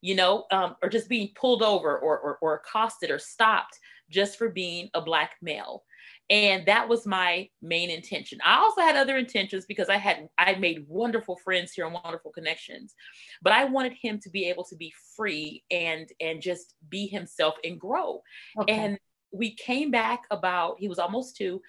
[0.00, 3.78] you know, um, or just being pulled over or, or, or accosted or stopped
[4.10, 5.84] just for being a Black male.
[6.30, 8.38] And that was my main intention.
[8.44, 12.32] I also had other intentions because I had I made wonderful friends here and wonderful
[12.32, 12.94] connections.
[13.40, 17.54] But I wanted him to be able to be free and and just be himself
[17.64, 18.22] and grow.
[18.60, 18.72] Okay.
[18.72, 18.98] And
[19.32, 21.60] we came back about he was almost two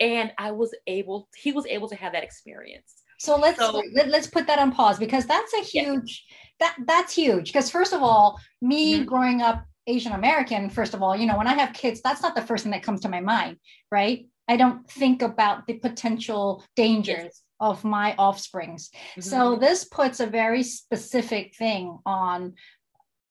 [0.00, 4.14] and i was able he was able to have that experience so let's so, let,
[4.14, 6.36] us put that on pause because that's a huge yeah.
[6.60, 9.04] that that's huge because first of all me mm-hmm.
[9.04, 12.34] growing up asian american first of all you know when i have kids that's not
[12.34, 13.56] the first thing that comes to my mind
[13.90, 17.42] right I don't think about the potential dangers yes.
[17.60, 18.88] of my offsprings.
[18.88, 19.20] Mm-hmm.
[19.20, 22.54] So this puts a very specific thing on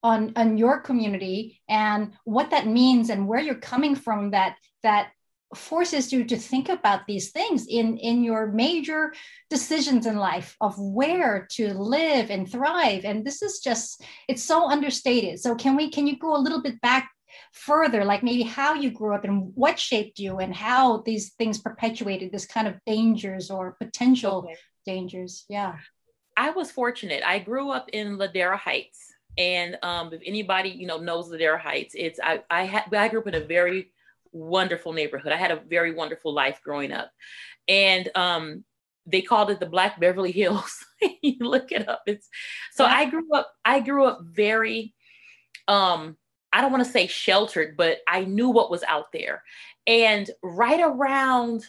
[0.03, 5.09] on on your community and what that means and where you're coming from that that
[5.55, 9.13] forces you to think about these things in in your major
[9.49, 14.69] decisions in life of where to live and thrive and this is just it's so
[14.69, 17.09] understated so can we can you go a little bit back
[17.51, 21.59] further, like maybe how you grew up and what shaped you and how these things
[21.59, 24.55] perpetuated this kind of dangers or potential okay.
[24.85, 25.45] dangers.
[25.49, 25.75] Yeah.
[26.35, 27.23] I was fortunate.
[27.25, 29.13] I grew up in Ladera Heights.
[29.37, 33.19] And um, if anybody, you know, knows Ladera Heights, it's I I had I grew
[33.21, 33.91] up in a very
[34.31, 35.31] wonderful neighborhood.
[35.31, 37.11] I had a very wonderful life growing up.
[37.67, 38.63] And um,
[39.05, 40.85] they called it the Black Beverly Hills.
[41.21, 42.03] you look it up.
[42.07, 42.27] It's
[42.71, 42.85] so.
[42.85, 44.93] I grew up, I grew up very
[45.67, 46.17] um
[46.53, 49.43] I don't want to say sheltered, but I knew what was out there.
[49.85, 51.65] And right around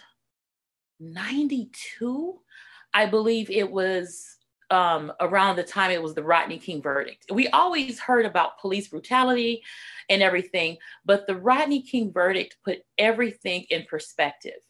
[1.01, 2.39] 92,
[2.95, 4.38] I believe it was
[4.71, 7.27] um, around the time it was the Rodney King verdict.
[7.33, 9.63] We always heard about police brutality
[10.09, 14.61] and everything, but the Rodney King verdict put everything in perspective.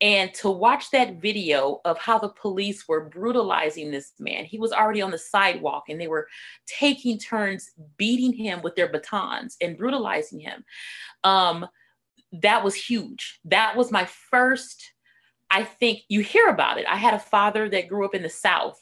[0.00, 4.72] And to watch that video of how the police were brutalizing this man, he was
[4.72, 6.26] already on the sidewalk and they were
[6.66, 10.64] taking turns beating him with their batons and brutalizing him.
[11.22, 11.66] Um,
[12.32, 13.38] that was huge.
[13.44, 14.92] That was my first,
[15.52, 16.86] I think you hear about it.
[16.88, 18.80] I had a father that grew up in the South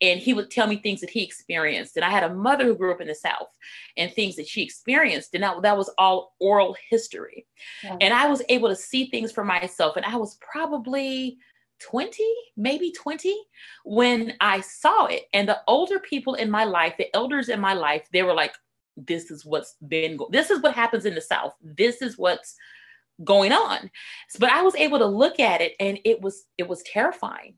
[0.00, 1.96] and he would tell me things that he experienced.
[1.96, 3.48] And I had a mother who grew up in the South
[3.96, 5.34] and things that she experienced.
[5.34, 7.44] And that, that was all oral history.
[7.82, 7.96] Yeah.
[8.00, 9.96] And I was able to see things for myself.
[9.96, 11.38] And I was probably
[11.80, 12.22] 20,
[12.56, 13.36] maybe 20,
[13.84, 15.24] when I saw it.
[15.32, 18.54] And the older people in my life, the elders in my life, they were like,
[18.96, 21.54] this is what's been, go- this is what happens in the South.
[21.60, 22.54] This is what's
[23.24, 23.90] going on.
[24.38, 27.54] But I was able to look at it and it was, it was terrifying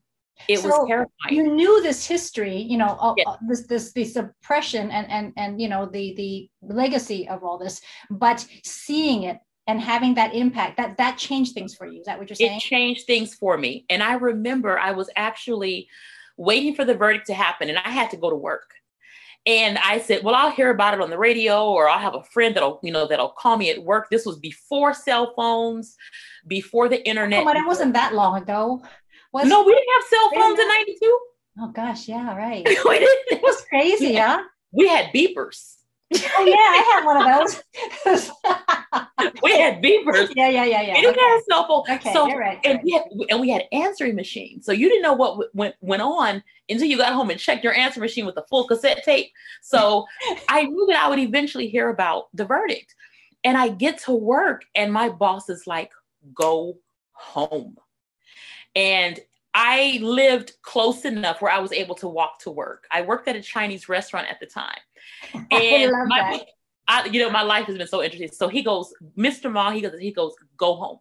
[0.47, 1.09] it so was terrifying.
[1.29, 3.27] You knew this history, you know, uh, yes.
[3.27, 7.57] uh, this this this oppression and and and you know the the legacy of all
[7.57, 11.99] this, but seeing it and having that impact that that changed things for you.
[12.01, 12.57] Is that what you're saying?
[12.57, 15.87] It changed things for me, and I remember I was actually
[16.37, 18.71] waiting for the verdict to happen, and I had to go to work.
[19.47, 22.23] And I said, "Well, I'll hear about it on the radio, or I'll have a
[22.23, 25.95] friend that'll, you know, that'll call me at work." This was before cell phones,
[26.47, 27.41] before the internet.
[27.41, 28.81] Oh, but it wasn't that long ago.
[29.31, 31.19] Was no, we didn't have cell phones in '92.
[31.59, 32.65] Oh gosh, yeah, right.
[32.85, 33.31] we didn't.
[33.31, 34.37] It was crazy, yeah.
[34.37, 34.43] huh?
[34.71, 35.75] We had beepers.
[36.13, 37.61] Oh yeah, I had one of those.
[39.43, 40.31] we had beepers.
[40.35, 40.93] Yeah, yeah, yeah, yeah.
[40.95, 41.25] We didn't okay.
[41.25, 41.95] have cell phone.
[41.95, 42.59] Okay, so, you're right.
[42.63, 42.83] And right.
[42.83, 44.65] we had and we had answering machines.
[44.65, 47.73] So you didn't know what went went on until you got home and checked your
[47.73, 49.31] answer machine with a full cassette tape.
[49.61, 50.05] So
[50.49, 52.95] I knew that I would eventually hear about the verdict.
[53.43, 55.91] And I get to work and my boss is like,
[56.33, 56.77] go
[57.11, 57.77] home.
[58.75, 59.19] And
[59.53, 62.85] I lived close enough where I was able to walk to work.
[62.91, 64.79] I worked at a Chinese restaurant at the time.
[65.51, 66.41] And my,
[66.87, 68.29] I, you know, my life has been so interesting.
[68.31, 69.51] So he goes, Mr.
[69.51, 70.99] Ma, he goes, he goes, go home.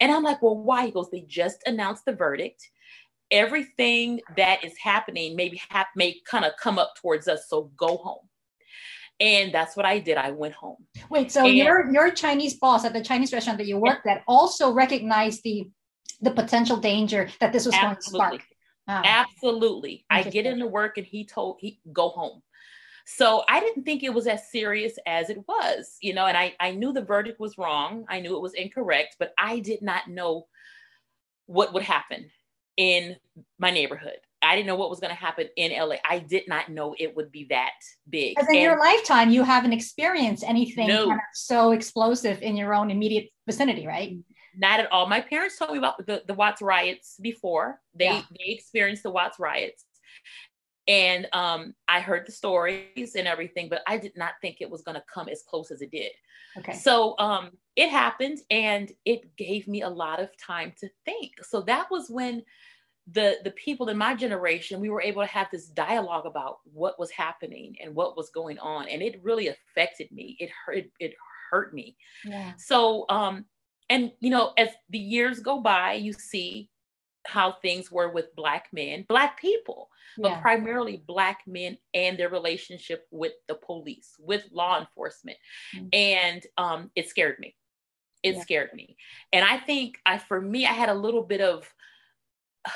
[0.00, 0.86] And I'm like, well, why?
[0.86, 2.68] He goes, they just announced the verdict.
[3.30, 7.48] Everything that is happening maybe have may kind of come up towards us.
[7.48, 8.28] So go home.
[9.20, 10.16] And that's what I did.
[10.16, 10.86] I went home.
[11.08, 14.22] Wait, so and, your your Chinese boss at the Chinese restaurant that you worked at
[14.26, 15.70] also recognized the
[16.20, 18.18] the potential danger that this was Absolutely.
[18.18, 18.58] going to spark.
[18.88, 19.02] Ah.
[19.04, 20.04] Absolutely.
[20.10, 22.42] I get into work and he told he go home.
[23.06, 26.54] So I didn't think it was as serious as it was, you know, and I,
[26.58, 28.04] I knew the verdict was wrong.
[28.08, 30.46] I knew it was incorrect, but I did not know
[31.46, 32.30] what would happen
[32.76, 33.16] in
[33.58, 34.16] my neighborhood.
[34.44, 35.96] I didn't know what was going to happen in LA.
[36.08, 37.72] I did not know it would be that
[38.08, 38.34] big.
[38.34, 41.08] Because in and your lifetime, you haven't experienced anything no.
[41.08, 44.16] kind of so explosive in your own immediate vicinity, right?
[44.56, 45.06] Not at all.
[45.08, 47.80] My parents told me about the, the Watts riots before.
[47.94, 48.22] They yeah.
[48.30, 49.84] they experienced the Watts riots.
[50.86, 54.82] And um, I heard the stories and everything, but I did not think it was
[54.82, 56.12] going to come as close as it did.
[56.58, 56.74] Okay.
[56.74, 61.32] So um, it happened, and it gave me a lot of time to think.
[61.42, 62.42] So that was when
[63.12, 66.98] the the people in my generation we were able to have this dialogue about what
[66.98, 70.36] was happening and what was going on, and it really affected me.
[70.38, 70.84] It hurt.
[71.00, 71.14] It
[71.50, 71.96] hurt me.
[72.24, 72.52] Yeah.
[72.56, 73.46] So um,
[73.90, 76.70] and you know as the years go by you see
[77.26, 80.40] how things were with black men black people but yeah.
[80.40, 85.38] primarily black men and their relationship with the police with law enforcement
[85.74, 85.86] mm-hmm.
[85.92, 87.54] and um, it scared me
[88.22, 88.40] it yeah.
[88.40, 88.96] scared me
[89.32, 91.72] and i think i for me i had a little bit of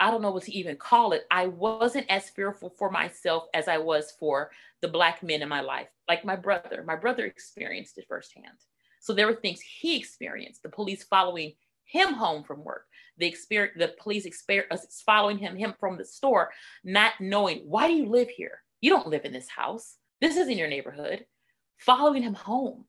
[0.00, 1.24] I don't know what to even call it.
[1.30, 4.50] I wasn't as fearful for myself as I was for
[4.82, 5.88] the black men in my life.
[6.08, 8.58] Like my brother, my brother experienced it firsthand.
[9.00, 11.52] So there were things he experienced, the police following
[11.84, 12.86] him home from work,
[13.18, 16.50] the experience, the police experience uh, following him, him from the store,
[16.84, 18.62] not knowing why do you live here?
[18.80, 19.96] You don't live in this house.
[20.20, 21.24] This isn't your neighborhood.
[21.78, 22.84] Following him home,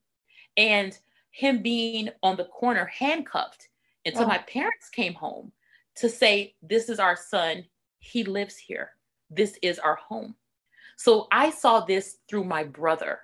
[0.57, 0.97] and
[1.32, 3.67] him being on the corner handcuffed
[4.05, 4.28] until oh.
[4.28, 5.51] my parents came home
[5.97, 7.65] to say, "This is our son.
[7.99, 8.91] He lives here.
[9.30, 10.36] This is our home."
[10.97, 13.19] So I saw this through my brother.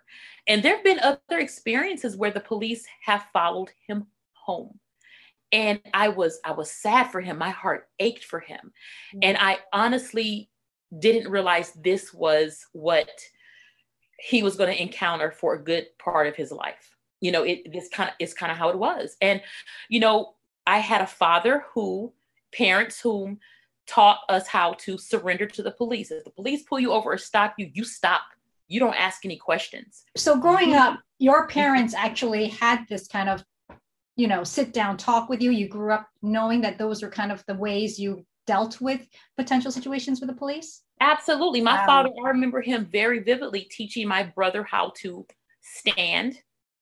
[0.47, 4.79] And there have been other experiences where the police have followed him home.
[5.51, 7.37] And I was I was sad for him.
[7.37, 8.59] My heart ached for him.
[9.13, 9.19] Mm-hmm.
[9.23, 10.49] And I honestly
[10.97, 13.09] didn't realize this was what
[14.19, 16.95] he was going to encounter for a good part of his life.
[17.21, 19.17] You know, it this kind of is kind of how it was.
[19.21, 19.41] And
[19.89, 20.35] you know,
[20.65, 22.13] I had a father who
[22.53, 23.39] parents whom
[23.87, 26.11] taught us how to surrender to the police.
[26.11, 28.21] If the police pull you over or stop you, you stop.
[28.67, 30.05] You don't ask any questions.
[30.15, 33.43] So growing up, your parents actually had this kind of,
[34.21, 35.49] you know, sit down talk with you.
[35.49, 39.01] You grew up knowing that those are kind of the ways you dealt with
[39.35, 40.83] potential situations with the police?
[40.99, 41.59] Absolutely.
[41.59, 45.25] My father, I remember him very vividly teaching my brother how to
[45.61, 46.37] stand,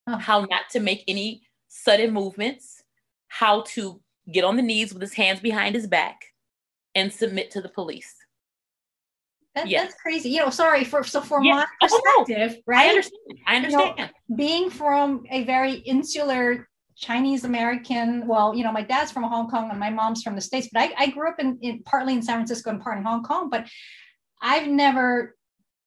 [0.05, 2.83] how not to make any sudden movements,
[3.29, 6.19] how to get on the knees with his hands behind his back,
[6.93, 8.13] and submit to the police.
[9.55, 9.83] That, yes.
[9.83, 10.29] That's crazy.
[10.29, 11.87] You know, sorry for so from my oh,
[12.25, 12.87] perspective, oh, right?
[12.87, 13.39] I understand.
[13.47, 13.93] I understand.
[13.97, 16.68] You know, being from a very insular
[16.99, 20.41] Chinese American, well, you know, my dad's from Hong Kong and my mom's from the
[20.41, 23.05] States, but I, I grew up in, in partly in San Francisco and part in
[23.05, 23.67] Hong Kong, but
[24.41, 25.35] I've never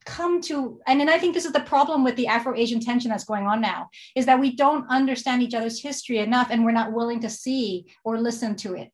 [0.04, 3.22] come to and, then i think this is the problem with the afro-asian tension that's
[3.22, 6.92] going on now is that we don't understand each other's history enough and we're not
[6.92, 8.90] willing to see or listen to it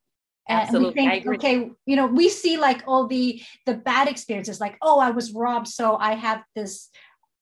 [0.51, 1.05] Absolutely.
[1.05, 4.79] And we think, okay, you know, we see like all the the bad experiences, like,
[4.81, 6.89] oh, I was robbed, so I have this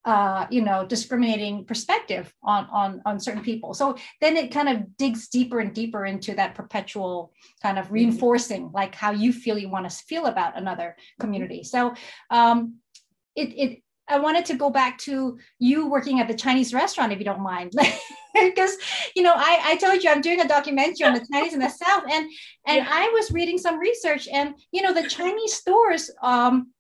[0.07, 3.74] uh, you know, discriminating perspective on on on certain people.
[3.74, 7.94] So then it kind of digs deeper and deeper into that perpetual kind of mm-hmm.
[7.94, 11.64] reinforcing, like how you feel you want to feel about another community.
[11.64, 11.94] So
[12.30, 12.76] um,
[13.34, 17.18] it it I wanted to go back to you working at the Chinese restaurant, if
[17.18, 17.72] you don't mind,
[18.34, 18.76] because
[19.16, 21.68] you know I, I told you I'm doing a documentary on the Chinese in the
[21.84, 22.30] South, and
[22.68, 22.88] and yeah.
[22.88, 26.70] I was reading some research, and you know the Chinese stores um,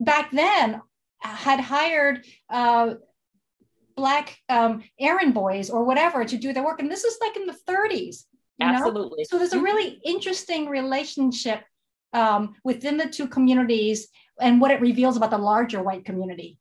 [0.00, 0.80] back then
[1.28, 2.94] had hired uh,
[3.96, 7.46] black um, errand boys or whatever to do their work, and this is like in
[7.46, 8.24] the 30s.
[8.60, 9.18] Absolutely.
[9.20, 9.24] Know?
[9.28, 9.64] So there's a mm-hmm.
[9.64, 11.64] really interesting relationship
[12.12, 14.08] um, within the two communities
[14.40, 16.58] and what it reveals about the larger white community.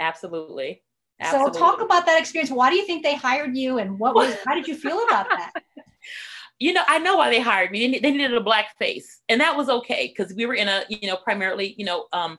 [0.00, 0.82] Absolutely.
[1.20, 1.54] Absolutely.
[1.54, 2.50] So talk about that experience.
[2.50, 5.28] Why do you think they hired you and what was how did you feel about
[5.30, 5.52] that?
[6.58, 7.98] you know, I know why they hired me.
[7.98, 9.20] They needed a black face.
[9.28, 12.38] And that was okay because we were in a, you know, primarily, you know, um,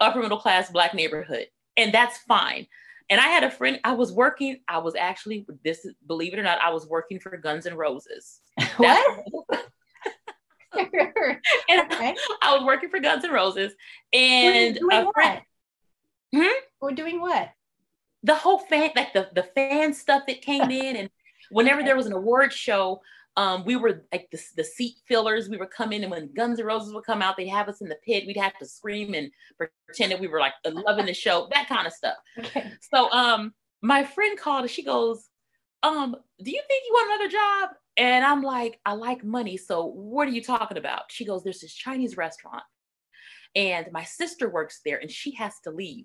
[0.00, 1.46] upper middle class black neighborhood.
[1.76, 2.66] And that's fine.
[3.08, 6.44] And I had a friend, I was working, I was actually, this believe it or
[6.44, 8.40] not, I was working for Guns N' Roses.
[8.76, 9.24] What?
[11.68, 12.14] and okay.
[12.42, 13.72] I was working for Guns N' Roses,
[14.12, 15.42] and doing what?
[16.34, 16.46] Hmm?
[16.80, 17.50] We're doing what?
[18.22, 21.10] The whole fan, like the the fan stuff that came in, and
[21.50, 23.00] whenever there was an award show,
[23.40, 25.48] um, we were like the, the seat fillers.
[25.48, 27.88] We come in, and when Guns N' Roses would come out, they'd have us in
[27.88, 28.24] the pit.
[28.26, 29.30] We'd have to scream and
[29.86, 32.16] pretend that we were like loving the show, that kind of stuff.
[32.38, 32.70] Okay.
[32.92, 35.30] So, um, my friend called and she goes,
[35.82, 37.70] um, do you think you want another job?
[37.96, 39.56] And I'm like, I like money.
[39.56, 41.04] So what are you talking about?
[41.08, 42.62] She goes, There's this Chinese restaurant.
[43.56, 46.04] And my sister works there and she has to leave.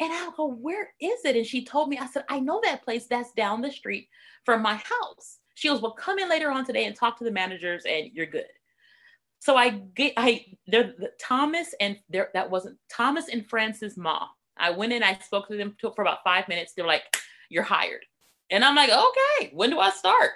[0.00, 1.36] And I'll go, Where is it?
[1.36, 4.08] And she told me, I said, I know that place that's down the street
[4.44, 5.39] from my house.
[5.60, 8.24] She goes, Well, come in later on today and talk to the managers and you're
[8.24, 8.46] good.
[9.40, 14.26] So I get I there Thomas and there that wasn't Thomas and Francis Ma.
[14.56, 16.72] I went in, I spoke to them for about five minutes.
[16.72, 17.02] They're like,
[17.50, 18.06] You're hired.
[18.50, 20.30] And I'm like, okay, when do I start?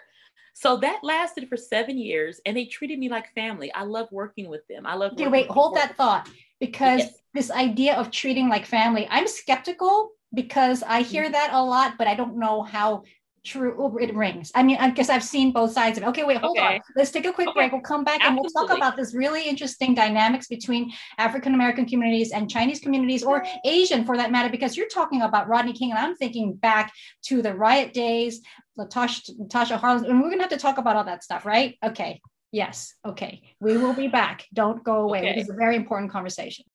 [0.52, 3.72] So that lasted for seven years, and they treated me like family.
[3.72, 4.84] I love working with them.
[4.84, 5.12] I love.
[5.12, 6.28] Okay, wait, hold that thought
[6.60, 7.14] because yes.
[7.32, 11.32] this idea of treating like family, I'm skeptical because I hear mm-hmm.
[11.32, 13.04] that a lot, but I don't know how
[13.44, 14.50] true it rings.
[14.54, 16.06] I mean, I guess I've seen both sides of it.
[16.08, 16.76] Okay, wait, hold okay.
[16.76, 16.80] on.
[16.96, 17.60] Let's take a quick okay.
[17.60, 17.72] break.
[17.72, 18.28] We'll come back Absolutely.
[18.28, 23.22] and we'll talk about this really interesting dynamics between African American communities and Chinese communities
[23.22, 26.92] or Asian for that matter, because you're talking about Rodney King, and I'm thinking back
[27.26, 28.40] to the riot days,
[28.78, 31.76] Latasha, Natasha Harlins and we're gonna have to talk about all that stuff, right?
[31.84, 32.20] Okay.
[32.54, 32.94] Yes.
[33.04, 33.42] Okay.
[33.58, 34.46] We will be back.
[34.54, 35.18] Don't go away.
[35.18, 35.30] Okay.
[35.30, 36.62] It is a very important conversation.